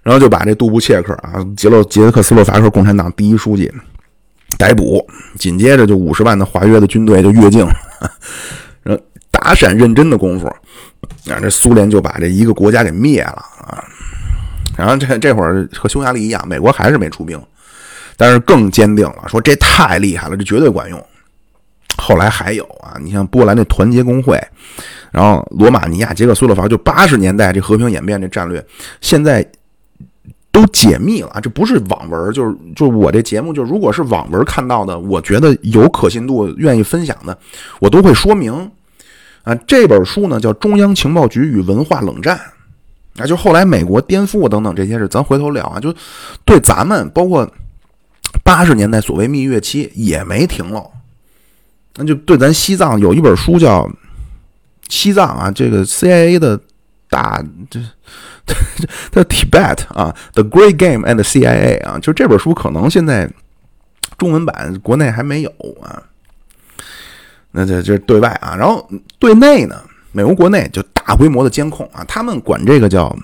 [0.02, 3.70] 然后就把这杜布切克啊，捷洛捷克斯洛伐克共产党第一书记
[4.56, 5.06] 逮捕，
[5.38, 7.66] 紧接着就五十万的华约的军队就越境，
[8.82, 10.46] 然后打闪认真的功夫，
[11.30, 13.84] 啊，这苏联就把这一个国家给灭了啊。
[14.78, 17.38] 然后这这会儿和匈牙利一样，美国还是没出兵，
[18.18, 21.02] 但是更坚定了，说这太厉害了，这绝对管用。
[21.96, 24.38] 后来还有啊，你像波兰的团结工会。
[25.10, 28.62] 然后，罗马尼亚、捷克斯洛伐克就八十年代这和平演变这战略，
[29.00, 29.44] 现在
[30.52, 37.36] 都解密了这不是网文，就是就是我这节目，就如果是网文看到的，我觉得有可信度、愿意分享的，
[37.80, 38.52] 我都会说明。
[39.44, 42.38] 啊，这本书呢叫《中央情报局与文化冷战》，
[43.22, 45.80] 啊，就后来美国颠覆等等这些事，咱回头聊啊。
[45.80, 45.92] 就
[46.44, 47.50] 对咱们，包括
[48.42, 50.90] 八十年代所谓蜜月期也没停喽。
[51.96, 53.88] 那就对咱西藏有一本书叫。
[54.90, 56.58] 西藏啊，这个 CIA 的
[57.10, 57.78] 大这
[59.10, 63.30] 这 Tibet 啊，The Great Game and CIA 啊，就这本书可能现在
[64.16, 65.50] 中文版国内还没有
[65.82, 66.02] 啊。
[67.50, 69.78] 那这这对外啊，然后对内呢，
[70.10, 73.14] 美国国内就大规模的监控啊，他们管这个叫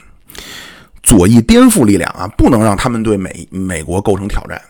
[1.02, 4.60] 左翼颠覆力量啊，不能让他们对美美国构成挑战。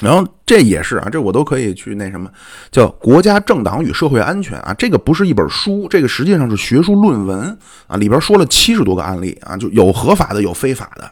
[0.00, 2.30] 然后这也是啊，这我都可以去那什么，
[2.70, 11.10] 叫《国家政党与社会安全》啊，这个不是一本书，这个实际上是学术论文啊，里边说了七十多个案例啊，就有合法的，有非法的。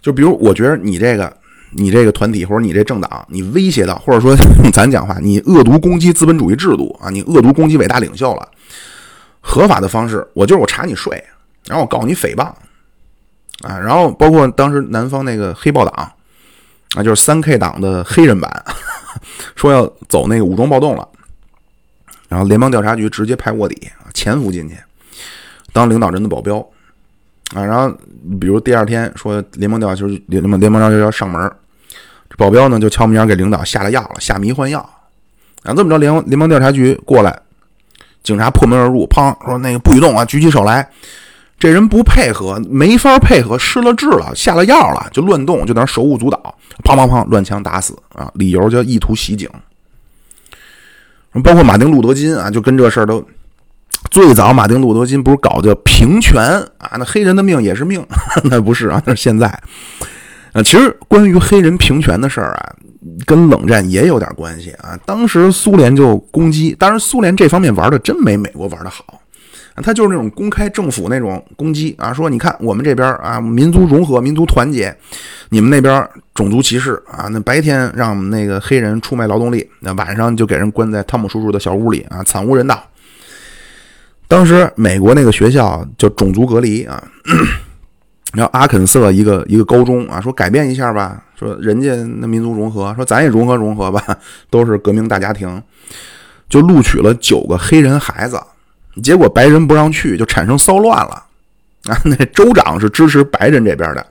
[0.00, 1.36] 就比如，我觉得你这个，
[1.72, 4.36] 你这个团体或者你这政党，你威胁到，或者说
[4.72, 8.48] 咱讲话，你恶毒攻击资本主义制度啊，你恶毒攻击伟大领袖了，
[9.40, 11.20] 合法的方式，我就是我查你税，
[11.66, 12.44] 然后我告你诽谤
[13.62, 16.12] 啊，然后包括当时南方那个黑豹党。
[16.94, 18.64] 那就是三 K 党的黑人版，
[19.54, 21.06] 说要走那个武装暴动了，
[22.28, 23.76] 然后联邦调查局直接派卧底
[24.14, 24.76] 潜伏进去，
[25.72, 26.58] 当领导人的保镖
[27.54, 27.62] 啊。
[27.62, 27.94] 然后
[28.40, 31.52] 比如第二天说联邦调查局联联邦调查局要上门，
[32.30, 34.80] 这保镖呢就悄咪咪给领导下了药了，下迷幻药。
[35.64, 37.38] 啊，这么着联联邦调查局过来，
[38.22, 40.88] 警察破门而入，砰说那个不许动啊，举起手来。
[41.58, 46.54] 这人不配合，没法配合，失了智了，下了药了，就乱动，就在那手舞足蹈，
[46.84, 48.30] 砰砰砰，乱枪打死啊！
[48.34, 49.48] 理由叫意图袭警。
[51.42, 53.26] 包括马丁路德金啊，就跟这事儿都
[54.10, 56.42] 最早，马丁路德金不是搞叫平权
[56.76, 56.96] 啊？
[56.98, 58.04] 那黑人的命也是命，
[58.44, 59.02] 那不是啊？
[59.06, 59.46] 那是现在。
[60.52, 62.74] 啊，其实关于黑人平权的事儿啊，
[63.24, 64.98] 跟冷战也有点关系啊。
[65.06, 69.20] 当时苏联就攻击，当然苏联这方面玩的真没美国玩的好。
[69.82, 74.96] 他就是那种公开政府那种攻击啊，说你看我们这边啊，民族融合、民族团结，
[75.50, 77.28] 你们那边种族歧视啊。
[77.30, 82.82] 那白天让那个黑人出卖劳动力，那晚上就给人关在汤姆叔叔的小屋里啊，惨无人道。
[84.28, 87.00] 当时美国那个学校叫种族隔离啊，
[88.32, 94.02] 然后阿肯色一个一个高中啊，说改变一下吧，说人家那民族融合，说咱也融合融合吧，
[94.50, 95.62] 都是革命大家庭，
[96.48, 98.40] 就录取了九个黑人孩子。
[99.02, 101.22] 结果白人不让去，就产生骚乱了
[101.88, 101.98] 啊！
[102.04, 104.06] 那州长是支持白人这边的，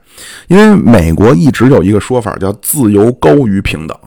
[0.48, 3.98] 因为美国一直有一个说法叫“自由高于平等”。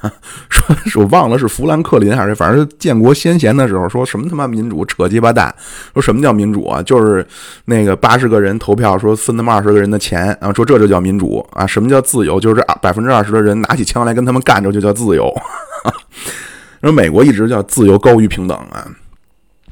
[0.48, 5.52] 说是我忘了是富兰克林还是反正建国先贤的时候说什么他妈民主扯鸡巴蛋，
[5.92, 6.80] 说什么叫民主啊？
[6.80, 7.26] 就是
[7.64, 11.66] 那个八十个人投票说分他妈二十个人的钱，然后说这就叫民主啊？
[11.66, 12.38] 什么叫自由？
[12.38, 15.34] 就是百分之二十的人拿起枪来跟他们干着就叫自由。
[16.80, 18.86] 说美国一直叫自由高于平等啊。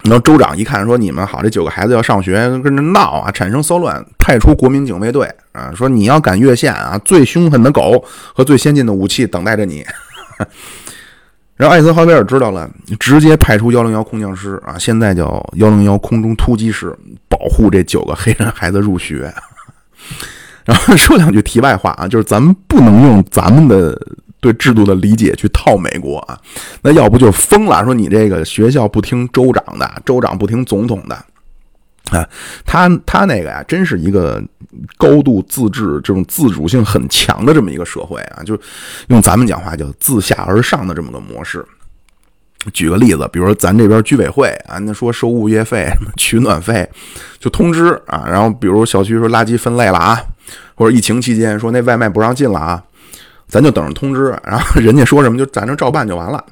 [0.07, 9.84] 然后州长一看，说：“你们好，这九个孩子要上学，跟着闹啊，产生骚乱，派出国民警卫队啊，说你要敢越线啊，最凶狠的狗和最先进的武器等待着你。
[11.57, 16.94] ”然后艾森豪威尔知道了，直接派出幺零幺空降师啊，现在叫幺零幺空中突击师，
[17.28, 19.32] 保护这九个黑人孩子入学。
[20.66, 23.98] 然后说两句题外话啊，就是咱们不能用咱们的。
[24.38, 26.38] 对制度的理解去套美国啊，
[26.82, 27.82] 那要不就疯了。
[27.84, 31.16] 说你这个学校不听州长的，州长不听总统的
[32.10, 32.28] 啊，
[32.64, 34.40] 他他那个呀，真是一个
[34.98, 38.56] 高度自治、这种自主性很强的这么一个社会啊，就
[39.08, 41.64] 用咱们讲话叫自下而上的这么个模式。
[42.72, 46.88] 举个例子，比如说咱这边居委会啊，那说收物业费、取暖费，
[47.38, 50.20] 就通知啊，然后比如小区说垃圾分类了啊，
[50.74, 52.82] 或者疫情期间说那外卖不让进了啊。
[53.48, 56.44] 咱就等着通知，然后人家说什么就咱这照办就完了。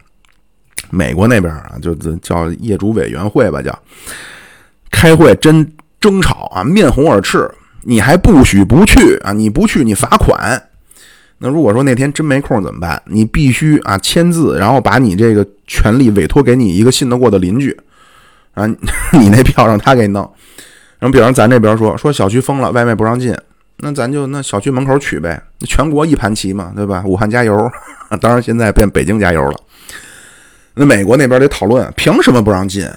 [0.91, 3.77] 美国那边啊，就叫业主委员会吧，叫
[4.93, 5.69] 开会真
[6.01, 7.51] 争吵啊，面红耳赤，
[7.83, 9.33] 你还不许不去啊！
[9.33, 10.63] 你不去你罚款。
[11.39, 13.01] 那如果说那天真没空怎么办？
[13.07, 17.77] 你必须啊签字，然后把你这个权利委托给你一个信得过的邻居
[18.55, 18.67] 啊，
[19.13, 20.23] 你那票让他给弄。
[20.99, 23.37] 然后比方咱这边说说小区封了，外卖不让进。
[23.79, 27.03] 那咱就那小区门口取呗，全国一盘棋嘛，对吧？
[27.05, 27.71] 武汉加油，
[28.21, 29.61] 当然现在变北京加油了。
[30.75, 32.89] 那美国那边得讨论，凭什么不让进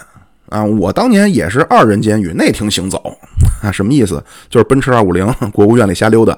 [0.49, 0.63] 啊？
[0.63, 3.01] 我当年也是二人监狱，内庭行走
[3.61, 4.23] 啊，什么意思？
[4.49, 6.37] 就是奔驰二五零，国务院里瞎溜达。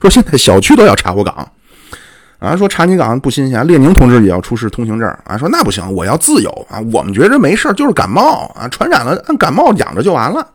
[0.00, 1.48] 说现在小区都要查我岗
[2.38, 3.66] 啊，说查你岗不新鲜。
[3.66, 6.80] 列宁同志也要出示通行证啊，说那不行，我要自由啊。
[6.92, 10.46] 我们觉着没事，就是感冒啊，传染了按感冒养着就完了。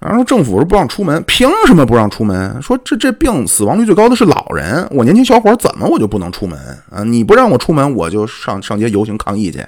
[0.00, 2.60] 然后政府说不让出门，凭什么不让出门？
[2.62, 6.58] 说这这病死亡率最高的是老人，我年轻小伙怎么我就不能出门
[6.90, 7.04] 啊？
[7.04, 9.62] 你不让我出门，我就上上街游行抗议去。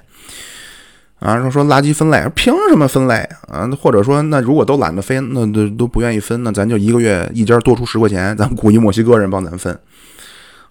[1.23, 3.15] 啊，说说垃圾分类，凭什么分类
[3.47, 3.69] 啊？
[3.81, 9.79] 或者说，那如果都懒得分，那都都不愿意分，那咱就一个月一家多出十块钱，咱雇一墨西哥人帮咱分。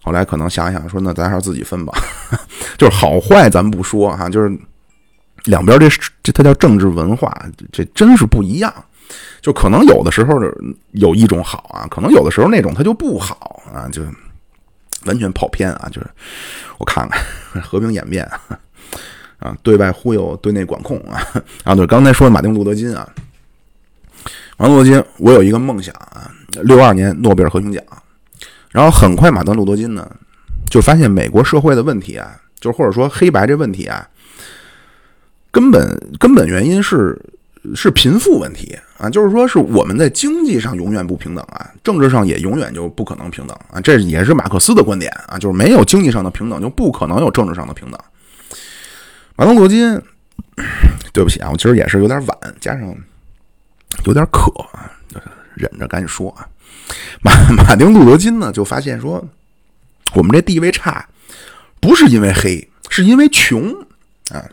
[0.03, 1.93] 后来可能想想说，那咱还是自己分吧。
[2.77, 4.51] 就是好坏咱不说哈，就是
[5.45, 5.87] 两边这
[6.21, 7.33] 这它叫政治文化，
[7.71, 8.73] 这真是不一样。
[9.41, 10.39] 就可能有的时候
[10.91, 14.01] 有一种好啊，可能有的时候那种它就不好啊，就
[15.05, 15.87] 完全跑偏啊。
[15.91, 16.09] 就是
[16.77, 17.21] 我看看
[17.63, 18.39] 和平演变啊，
[19.41, 21.21] 啊对外忽悠，对内管控啊。
[21.65, 23.05] 啊，对，刚才说的马丁路德金啊，
[24.57, 26.31] 马丁路德金，我有一个梦想啊，
[26.63, 27.83] 六二年诺贝尔和平奖。
[28.69, 30.09] 然后很快马丁路德金呢，
[30.69, 34.07] 就发现美国社会的问题啊，就或者说黑白这问题啊，
[35.51, 37.19] 根本根本原因是。
[37.75, 47.99] 是贫富问题啊，就是说是我们在经济上永远不平等啊，政治上也永远就不可能平等啊，这也是马克思的观点啊，就是没有经济上的平等，就不可能有政治上的平等。
[49.41, 49.99] 马丁·路德金，
[51.11, 52.95] 对不起啊，我其实也是有点晚，加上
[54.05, 54.91] 有点渴啊，
[55.55, 56.47] 忍着赶紧说啊。
[57.23, 59.27] 马马丁·路德金呢，就发现说，
[60.13, 61.03] 我们这地位差，
[61.79, 63.73] 不是因为黑，是因为穷
[64.31, 64.45] 啊。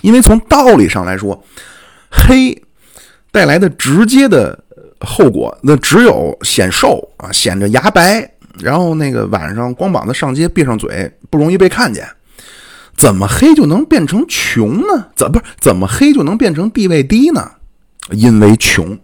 [0.00, 1.40] 因为从道理上来说，
[2.10, 2.60] 黑
[3.30, 4.64] 带来的直接的
[4.98, 8.28] 后果，那只有显瘦啊，显着牙白，
[8.58, 12.04] 然后那个晚上光膀子上街，闭上嘴，不容易被看见。
[12.96, 15.08] 怎么黑就能变成穷呢？
[15.16, 17.50] 怎不是怎么黑就能变成地位低呢？
[18.10, 18.98] 因为穷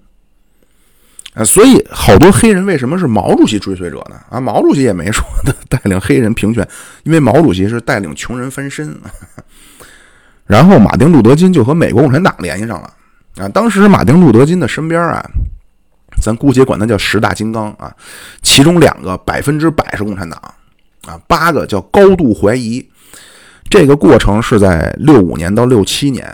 [1.35, 4.17] 啊，所以好多黑人为什么是毛主席追随者呢？
[4.29, 6.67] 啊，毛主席也没说的 带领黑人平权，
[7.05, 8.97] 因为毛主席是带领穷人翻身。
[10.47, 12.93] 然后马丁路德金就和美国共产党联系上了
[13.37, 13.49] 啊。
[13.49, 15.25] 当时马丁路德金的身边啊，
[16.23, 17.95] 咱姑且管他叫十大金刚啊，
[18.43, 20.41] 其中两个百分之百是共产党
[21.07, 22.89] 啊，八个叫高度怀疑。
[23.69, 26.27] 这个过程是在六五年到六七年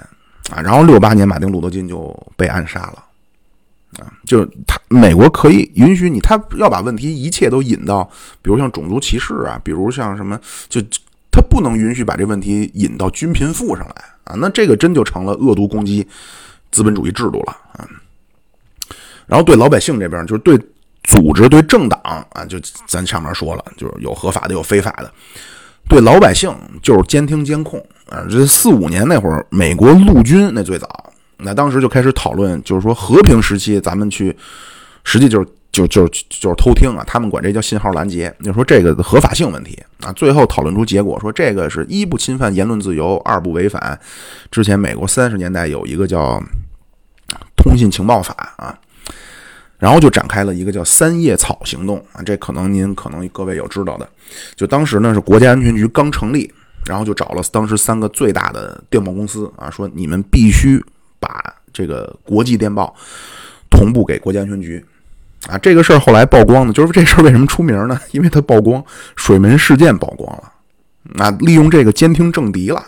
[0.50, 3.04] 啊，然后六八年马丁路德金就被暗杀了
[3.98, 8.04] 啊，就是他美国可以允许你，他要把问题一切都引到，
[8.42, 10.80] 比如像种族歧视啊，比如像什么就。
[11.36, 16.06] 他不能允许把这问题引到均贫富上来啊，那这个真就成了恶毒攻击
[16.70, 17.84] 资本主义制度了啊。
[19.26, 20.56] 然后对老百姓这边，就是对
[21.02, 22.56] 组织、对政党啊，就
[22.86, 25.12] 咱上面说了，就是有合法的，有非法的。
[25.88, 27.78] 对老百姓就是监听监控
[28.08, 28.24] 啊。
[28.30, 34.36] 这四五年那会儿，美国陆军那最早，那当时就开始讨论，就是说和平时期咱们去，
[35.04, 35.48] 实际就是。
[35.74, 38.32] 就就就是偷听啊，他们管这叫信号拦截。
[38.44, 43.98] 就说这个合法性问题啊，最后讨论出结果说，这个是一不侵犯言论自由，二不违反
[44.52, 46.40] 之前美国三十年代有一个叫
[47.56, 48.78] 通信情报法啊，
[49.84, 52.22] 然后就展开了一个叫三叶草行动啊。
[52.22, 54.08] 这可能您可能各位有知道的，
[54.56, 56.50] 就当时呢是国家安全局刚成立，
[56.86, 60.82] 然后就找了当时三个最大的电报公司啊，说你们必须
[61.20, 62.96] 把这个国际电报
[63.68, 64.82] 同步给国家安全局。
[65.46, 68.00] 啊，这个事儿后来曝光呢，就是这事儿为什么出名呢？
[68.12, 68.82] 因为它曝光
[69.14, 72.82] 水门事件曝光了，啊，利用这个监听政敌了，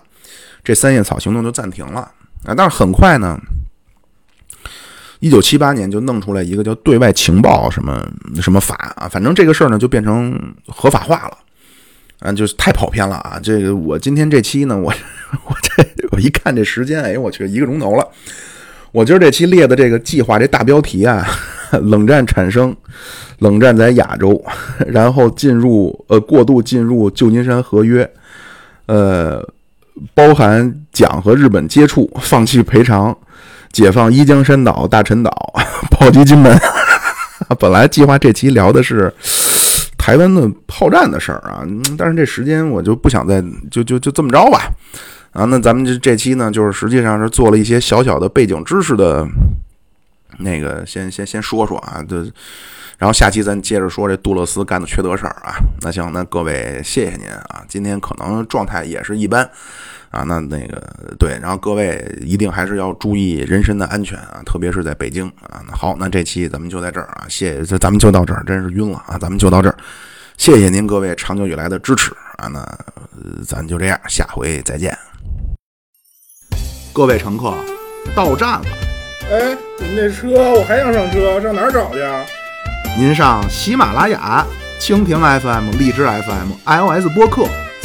[0.64, 2.00] 这三叶草行动就暂停了
[2.46, 2.54] 啊。
[2.56, 3.38] 但是很快呢，
[5.20, 8.06] 一九七八年就弄出来一个叫对外情报什么
[8.40, 11.38] 什么法啊，反正这个事儿呢就变成合法化了，
[12.20, 13.40] 啊，就是太跑偏了啊。
[13.42, 14.92] 这个我今天这期呢，我
[15.46, 18.06] 我这我一看这时间，哎呦，我去一个钟头了。
[18.92, 21.26] 我今儿这期列的这个计划这大标题啊。
[21.82, 22.74] 冷战产生，
[23.40, 24.40] 冷战在亚洲，
[24.86, 28.08] 然后进入呃过度进入旧金山合约，
[28.86, 29.44] 呃，
[30.14, 33.14] 包含蒋和日本接触，放弃赔偿，
[33.76, 35.30] 解放伊江山岛、大陈岛，
[35.92, 36.58] 炮击金门。
[37.60, 39.12] 本来计划这期聊的是
[39.98, 41.60] 台湾的炮战的事儿啊，
[41.98, 44.72] 但是这时间我就不想再就就就这么着吧。
[45.32, 49.28] 啊，那咱们这这期呢，就是实际上是做了一些小小的背景知识的。
[50.38, 52.16] 那个先先先说说啊，就，
[52.96, 55.56] 然后下期咱接着说这杜勒斯干的缺德事儿啊。
[55.82, 59.46] 那行，那各位谢谢您啊，今天可能状态也是一般
[60.16, 60.24] 啊。
[60.26, 60.82] 那那个
[61.18, 65.62] 对，然后各位一定还是要注意人身的安全啊，特别是在北京啊。
[65.68, 69.76] 那好，那这期咱们就在这儿啊，谢谢，咱们就到这儿，真是晕了啊，咱们就到这儿，
[70.38, 72.48] 谢谢您各位长久以来的支持啊。
[72.48, 72.66] 那
[73.46, 74.96] 咱就这样，下回再见。
[76.92, 77.54] 各位乘客，
[78.14, 78.66] 到站了。
[79.30, 82.24] 哎，你们这车我还想上车，上哪儿找去啊？
[82.98, 84.46] 您上喜马拉雅、
[84.80, 87.46] 蜻蜓 FM、荔枝 FM、iOS 播客